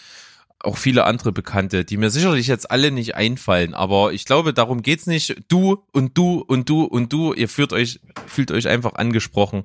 [0.59, 4.83] Auch viele andere Bekannte, die mir sicherlich jetzt alle nicht einfallen, aber ich glaube, darum
[4.83, 5.37] geht's nicht.
[5.49, 9.65] Du und du und du und du, ihr fühlt euch, fühlt euch einfach angesprochen.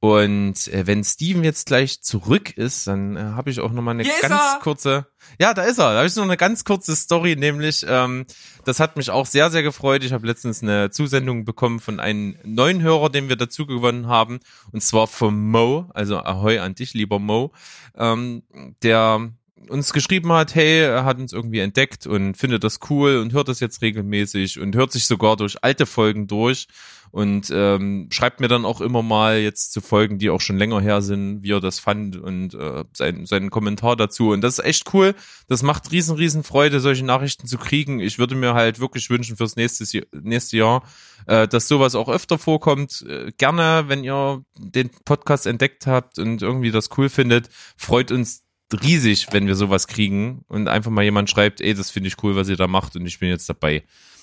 [0.00, 3.92] Und äh, wenn Steven jetzt gleich zurück ist, dann äh, habe ich auch noch mal
[3.92, 4.60] eine ist ganz er!
[4.62, 5.06] kurze.
[5.40, 5.90] Ja, da ist er.
[5.90, 8.24] Da habe ich noch eine ganz kurze Story, nämlich ähm,
[8.64, 10.04] das hat mich auch sehr sehr gefreut.
[10.04, 14.38] Ich habe letztens eine Zusendung bekommen von einem neuen Hörer, den wir dazu gewonnen haben,
[14.70, 15.90] und zwar von Mo.
[15.92, 17.52] Also Ahoi an dich, lieber Mo,
[17.96, 18.44] ähm,
[18.84, 19.32] der
[19.68, 23.48] uns geschrieben hat, hey, er hat uns irgendwie entdeckt und findet das cool und hört
[23.48, 26.68] das jetzt regelmäßig und hört sich sogar durch alte Folgen durch
[27.10, 30.80] und ähm, schreibt mir dann auch immer mal jetzt zu Folgen, die auch schon länger
[30.80, 34.30] her sind, wie er das fand und äh, sein, seinen Kommentar dazu.
[34.30, 35.14] Und das ist echt cool.
[35.48, 38.00] Das macht riesen, riesen Freude, solche Nachrichten zu kriegen.
[38.00, 40.82] Ich würde mir halt wirklich wünschen fürs nächste, nächste Jahr,
[41.26, 43.04] äh, dass sowas auch öfter vorkommt.
[43.08, 48.47] Äh, gerne, wenn ihr den Podcast entdeckt habt und irgendwie das cool findet, freut uns
[48.72, 52.36] riesig, wenn wir sowas kriegen und einfach mal jemand schreibt, ey, das finde ich cool,
[52.36, 53.82] was ihr da macht und ich bin jetzt dabei.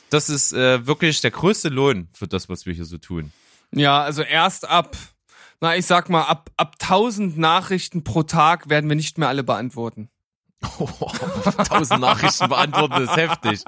[0.10, 3.32] Das ist äh, wirklich der größte Lohn für das, was wir hier so tun.
[3.72, 4.96] Ja, also erst ab,
[5.62, 9.44] na, ich sag mal, ab, ab 1000 Nachrichten pro Tag werden wir nicht mehr alle
[9.44, 10.10] beantworten.
[11.68, 13.64] Tausend Nachrichten beantworten ist heftig.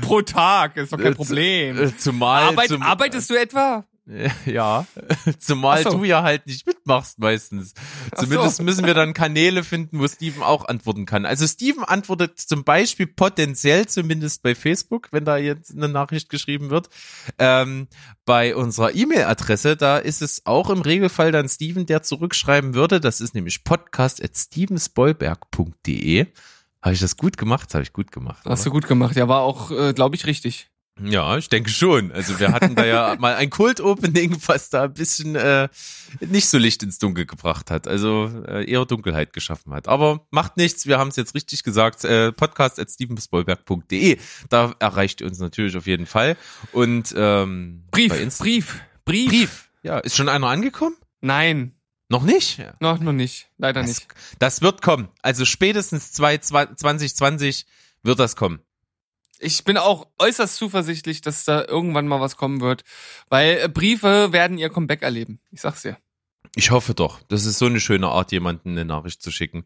[0.00, 1.78] Pro Tag, ist doch kein Äh, Problem.
[1.78, 3.84] Äh, Zumal, Arbeit, zum, arbeitest du etwa?
[4.46, 4.84] ja,
[5.38, 5.90] zumal so.
[5.90, 7.72] du ja halt nicht mitmachst meistens.
[8.16, 8.64] Zumindest so.
[8.64, 11.24] müssen wir dann Kanäle finden, wo Steven auch antworten kann.
[11.24, 16.70] Also Steven antwortet zum Beispiel potenziell zumindest bei Facebook, wenn da jetzt eine Nachricht geschrieben
[16.70, 16.88] wird.
[17.38, 17.86] Ähm,
[18.24, 22.98] bei unserer E-Mail-Adresse, da ist es auch im Regelfall dann Steven, der zurückschreiben würde.
[22.98, 26.26] Das ist nämlich podcast.stevensbollberg.de.
[26.82, 27.72] Habe ich das gut gemacht?
[27.74, 28.44] Habe ich gut gemacht.
[28.44, 28.64] Hast oder?
[28.64, 29.14] du gut gemacht.
[29.14, 30.71] Ja, war auch, äh, glaube ich, richtig.
[31.00, 32.12] Ja, ich denke schon.
[32.12, 35.68] Also wir hatten da ja mal ein Kult-Opening, was da ein bisschen äh,
[36.20, 37.88] nicht so Licht ins Dunkel gebracht hat.
[37.88, 39.88] Also äh, eher Dunkelheit geschaffen hat.
[39.88, 42.04] Aber macht nichts, wir haben es jetzt richtig gesagt.
[42.04, 44.18] Äh, Podcast at stevensbollberg.de.
[44.50, 46.36] Da erreicht ihr uns natürlich auf jeden Fall.
[46.72, 49.28] Und ähm, Brief, Brief, Brief.
[49.30, 49.70] Brief.
[49.82, 50.96] Ja, ist schon einer angekommen?
[51.22, 51.74] Nein,
[52.08, 52.58] Noch nicht?
[52.58, 52.74] Ja.
[52.80, 53.48] noch, noch nicht.
[53.56, 54.06] Leider Das, nicht.
[54.38, 55.08] das wird kommen.
[55.22, 57.64] Also spätestens 2, 2020
[58.02, 58.60] wird das kommen.
[59.42, 62.84] Ich bin auch äußerst zuversichtlich, dass da irgendwann mal was kommen wird,
[63.28, 65.40] weil äh, Briefe werden ihr Comeback erleben.
[65.50, 65.98] Ich sag's dir.
[66.54, 67.20] Ich hoffe doch.
[67.28, 69.64] Das ist so eine schöne Art, jemanden eine Nachricht zu schicken.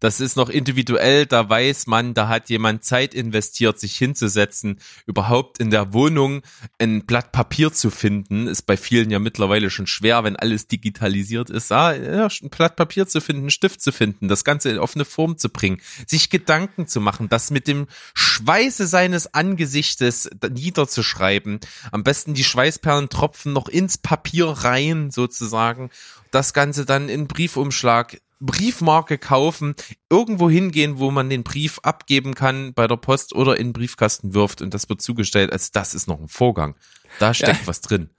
[0.00, 5.58] Das ist noch individuell, da weiß man, da hat jemand Zeit investiert, sich hinzusetzen, überhaupt
[5.58, 6.42] in der Wohnung
[6.78, 8.46] ein Blatt Papier zu finden.
[8.46, 11.72] Ist bei vielen ja mittlerweile schon schwer, wenn alles digitalisiert ist.
[11.72, 15.04] Ah, ja, ein Blatt Papier zu finden, einen Stift zu finden, das Ganze auf eine
[15.04, 21.60] Form zu bringen, sich Gedanken zu machen, das mit dem Schweiße seines Angesichtes niederzuschreiben.
[21.90, 25.90] Am besten die Schweißperlen tropfen noch ins Papier rein, sozusagen.
[26.30, 29.74] Das Ganze dann in Briefumschlag Briefmarke kaufen,
[30.10, 34.34] irgendwo hingehen, wo man den Brief abgeben kann bei der Post oder in den Briefkasten
[34.34, 35.52] wirft und das wird zugestellt.
[35.52, 36.76] Also das ist noch ein Vorgang.
[37.18, 38.10] Da steckt was drin.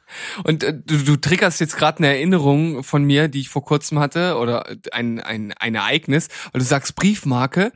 [0.43, 3.99] Und äh, du, du triggerst jetzt gerade eine Erinnerung von mir, die ich vor kurzem
[3.99, 7.71] hatte, oder ein, ein, ein Ereignis, weil du sagst Briefmarke.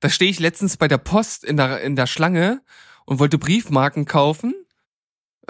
[0.00, 2.60] Da stehe ich letztens bei der Post in der, in der Schlange
[3.04, 4.54] und wollte Briefmarken kaufen.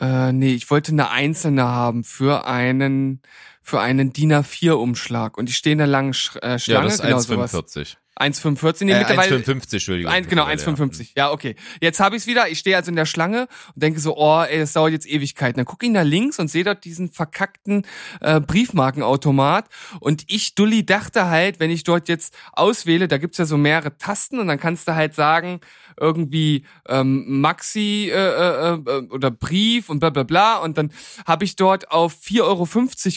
[0.01, 3.23] Äh, nee, ich wollte eine einzelne haben für einen,
[3.63, 5.39] für einen DIN A4-Umschlag.
[5.39, 7.55] Und ich stehe in der langen Sch äh, Ja, Schlange, das ist genau sowas.
[7.55, 7.97] 1,45.
[8.19, 9.37] 1,45, nee, Äh, mittlerweile.
[9.37, 10.13] 1,55, Entschuldigung.
[10.13, 11.11] Ein, genau, mittlerweile, 1,55.
[11.17, 11.55] Ja, okay.
[11.81, 12.49] Jetzt habe ich es wieder.
[12.49, 15.57] Ich stehe also in der Schlange und denke so, oh, ey, das dauert jetzt Ewigkeiten.
[15.57, 17.87] Dann gucke ich nach links und sehe dort diesen verkackten
[18.21, 19.67] äh, Briefmarkenautomat.
[20.01, 23.99] Und ich, Dulli, dachte halt, wenn ich dort jetzt auswähle, da gibt's ja so mehrere
[23.99, 25.61] Tasten und dann kannst du halt sagen,
[25.99, 30.57] irgendwie ähm, Maxi äh, äh, äh, oder Brief und bla bla bla.
[30.59, 30.91] Und dann
[31.27, 32.67] habe ich dort auf 4,50 Euro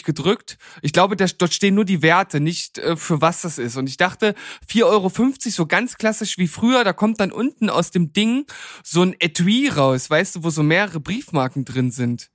[0.04, 0.58] gedrückt.
[0.82, 3.76] Ich glaube, da, dort stehen nur die Werte, nicht äh, für was das ist.
[3.76, 4.34] Und ich dachte,
[4.70, 5.10] 4,50 Euro,
[5.54, 8.46] so ganz klassisch wie früher, da kommt dann unten aus dem Ding
[8.82, 12.30] so ein Etui raus, weißt du, wo so mehrere Briefmarken drin sind.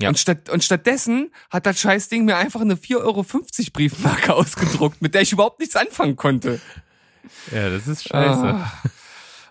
[0.00, 0.08] Ja.
[0.08, 3.24] Und, statt, und stattdessen hat das scheiß Ding mir einfach eine 4,50 Euro
[3.72, 6.60] Briefmarke ausgedruckt, mit der ich überhaupt nichts anfangen konnte.
[7.52, 8.72] Ja, das ist Ah.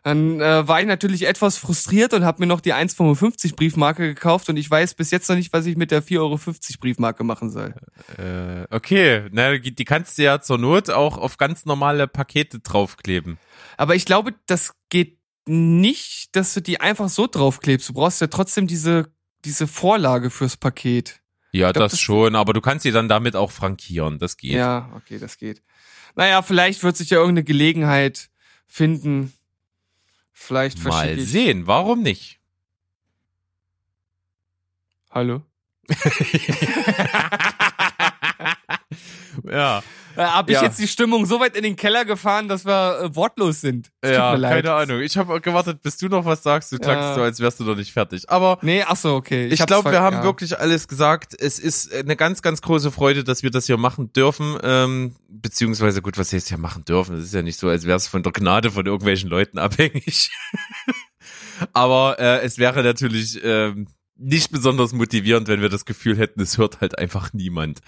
[0.08, 4.48] Dann äh, war ich natürlich etwas frustriert und habe mir noch die 1,55 Briefmarke gekauft
[4.48, 6.40] und ich weiß bis jetzt noch nicht, was ich mit der 4,50 Euro
[6.80, 7.76] Briefmarke machen soll.
[8.18, 13.38] Äh, okay, na, die kannst du ja zur Not auch auf ganz normale Pakete draufkleben.
[13.76, 17.90] Aber ich glaube, das geht nicht, dass du die einfach so draufklebst.
[17.90, 19.12] Du brauchst ja trotzdem diese,
[19.44, 21.20] diese Vorlage fürs Paket.
[21.52, 24.52] Ja, glaub, das, das- schon, aber du kannst sie dann damit auch frankieren, das geht.
[24.54, 25.62] Ja, okay, das geht.
[26.16, 28.30] Naja, vielleicht wird sich ja irgendeine Gelegenheit
[28.68, 29.34] finden.
[30.40, 31.30] Vielleicht Mal ich.
[31.30, 32.40] sehen, warum nicht?
[35.10, 35.42] Hallo?
[39.44, 39.84] Ja,
[40.18, 40.64] Äh, hab ich Ja.
[40.64, 43.92] jetzt die Stimmung so weit in den Keller gefahren, dass wir äh, wortlos sind.
[44.02, 45.02] Tut ja, keine Ahnung.
[45.02, 46.72] Ich habe gewartet, bis du noch was sagst.
[46.72, 47.16] Du klangst Ja.
[47.16, 48.28] so, als wärst du noch nicht fertig.
[48.30, 49.46] Aber Nee, ach so, okay.
[49.48, 50.24] ich, hab's glaube, wir haben ja.
[50.24, 51.40] wirklich alles gesagt.
[51.40, 54.58] Es ist eine ganz, ganz große Freude, dass wir das hier machen dürfen.
[54.64, 57.16] Ähm, beziehungsweise, gut, was heißt ja machen dürfen?
[57.18, 60.32] Es ist ja nicht so, als wäre es von der Gnade von irgendwelchen Leuten abhängig.
[61.74, 63.88] Aber äh, es wäre natürlich ähm,
[64.20, 67.80] nicht besonders motivierend, wenn wir das Gefühl hätten, es hört halt einfach niemand.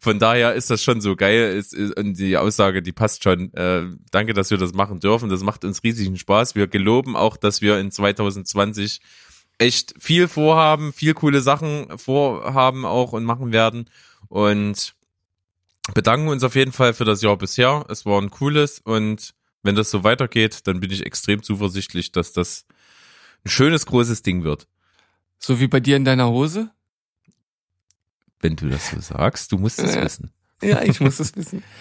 [0.00, 1.56] Von daher ist das schon so geil.
[1.56, 3.52] Es ist, und die Aussage, die passt schon.
[3.54, 5.28] Äh, danke, dass wir das machen dürfen.
[5.28, 6.54] Das macht uns riesigen Spaß.
[6.54, 9.00] Wir geloben auch, dass wir in 2020
[9.58, 13.90] echt viel vorhaben, viel coole Sachen vorhaben auch und machen werden.
[14.28, 14.94] Und
[15.94, 17.84] bedanken uns auf jeden Fall für das Jahr bisher.
[17.88, 22.32] Es war ein cooles und wenn das so weitergeht, dann bin ich extrem zuversichtlich, dass
[22.32, 22.66] das
[23.44, 24.66] ein schönes, großes Ding wird.
[25.38, 26.70] So wie bei dir in deiner Hose?
[28.40, 30.04] Wenn du das so sagst, du musst es Ja.
[30.04, 30.32] wissen.
[30.62, 31.62] Ja, ich muss es wissen.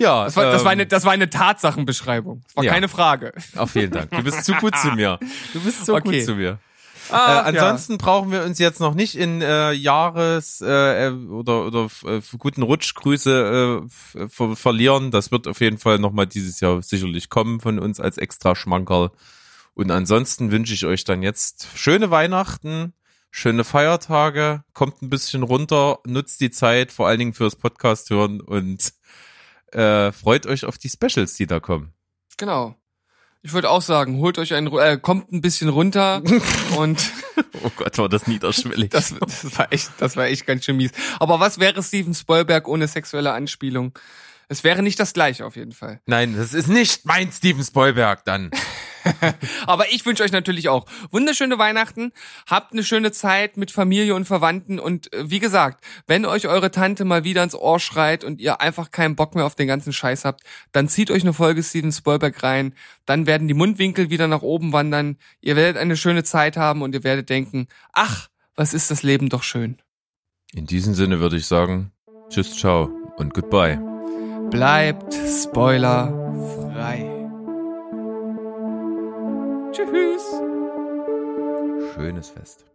[0.00, 2.42] Ja, Das war, das war ähm, eine, das war eine Tatsachenbeschreibung.
[2.44, 2.72] Das war Ja.
[2.72, 3.32] keine Frage.
[3.56, 4.12] Auch vielen Dank.
[4.12, 5.18] Du bist zu gut zu mir.
[5.52, 6.18] Du bist so Okay.
[6.18, 6.60] gut zu mir.
[7.10, 11.66] Ah, äh, ansonsten brauchen wir uns jetzt noch nicht in äh, Jahres äh, äh, oder
[11.66, 15.10] oder äh, guten Rutschgrüße äh, ver verlieren.
[15.10, 19.10] Das wird auf jeden Fall nochmal dieses Jahr sicherlich kommen von uns als extra Schmankerl.
[19.78, 22.94] Und ansonsten wünsche ich euch dann jetzt schöne Weihnachten,
[23.30, 28.40] schöne Feiertage, kommt ein bisschen runter, nutzt die Zeit, vor allen Dingen fürs Podcast hören
[28.40, 28.92] und
[29.70, 31.92] äh, freut euch auf die Specials, die da kommen.
[32.38, 32.74] Genau.
[33.42, 36.22] Ich würde auch sagen, holt euch einen, Ru- äh, kommt ein bisschen runter
[36.76, 37.12] und
[37.62, 38.90] Oh Gott, war das niederschwellig.
[38.90, 40.90] das, das war echt, das war echt ganz schön mies.
[41.20, 43.96] Aber was wäre Steven Spielberg ohne sexuelle Anspielung?
[44.48, 46.00] Es wäre nicht das gleiche auf jeden Fall.
[46.06, 48.50] Nein, das ist nicht mein Steven Spielberg dann.
[49.66, 52.12] Aber ich wünsche euch natürlich auch wunderschöne Weihnachten.
[52.46, 54.78] Habt eine schöne Zeit mit Familie und Verwandten.
[54.78, 58.60] Und äh, wie gesagt, wenn euch eure Tante mal wieder ins Ohr schreit und ihr
[58.60, 60.42] einfach keinen Bock mehr auf den ganzen Scheiß habt,
[60.72, 62.74] dann zieht euch eine Folge Steven Spielberg rein.
[63.06, 65.16] Dann werden die Mundwinkel wieder nach oben wandern.
[65.40, 69.28] Ihr werdet eine schöne Zeit haben und ihr werdet denken, ach, was ist das Leben
[69.28, 69.78] doch schön.
[70.52, 71.92] In diesem Sinne würde ich sagen,
[72.30, 73.78] tschüss, ciao und goodbye.
[74.50, 77.17] Bleibt spoilerfrei.
[79.72, 80.24] Tschüss.
[81.94, 82.67] Schönes Fest.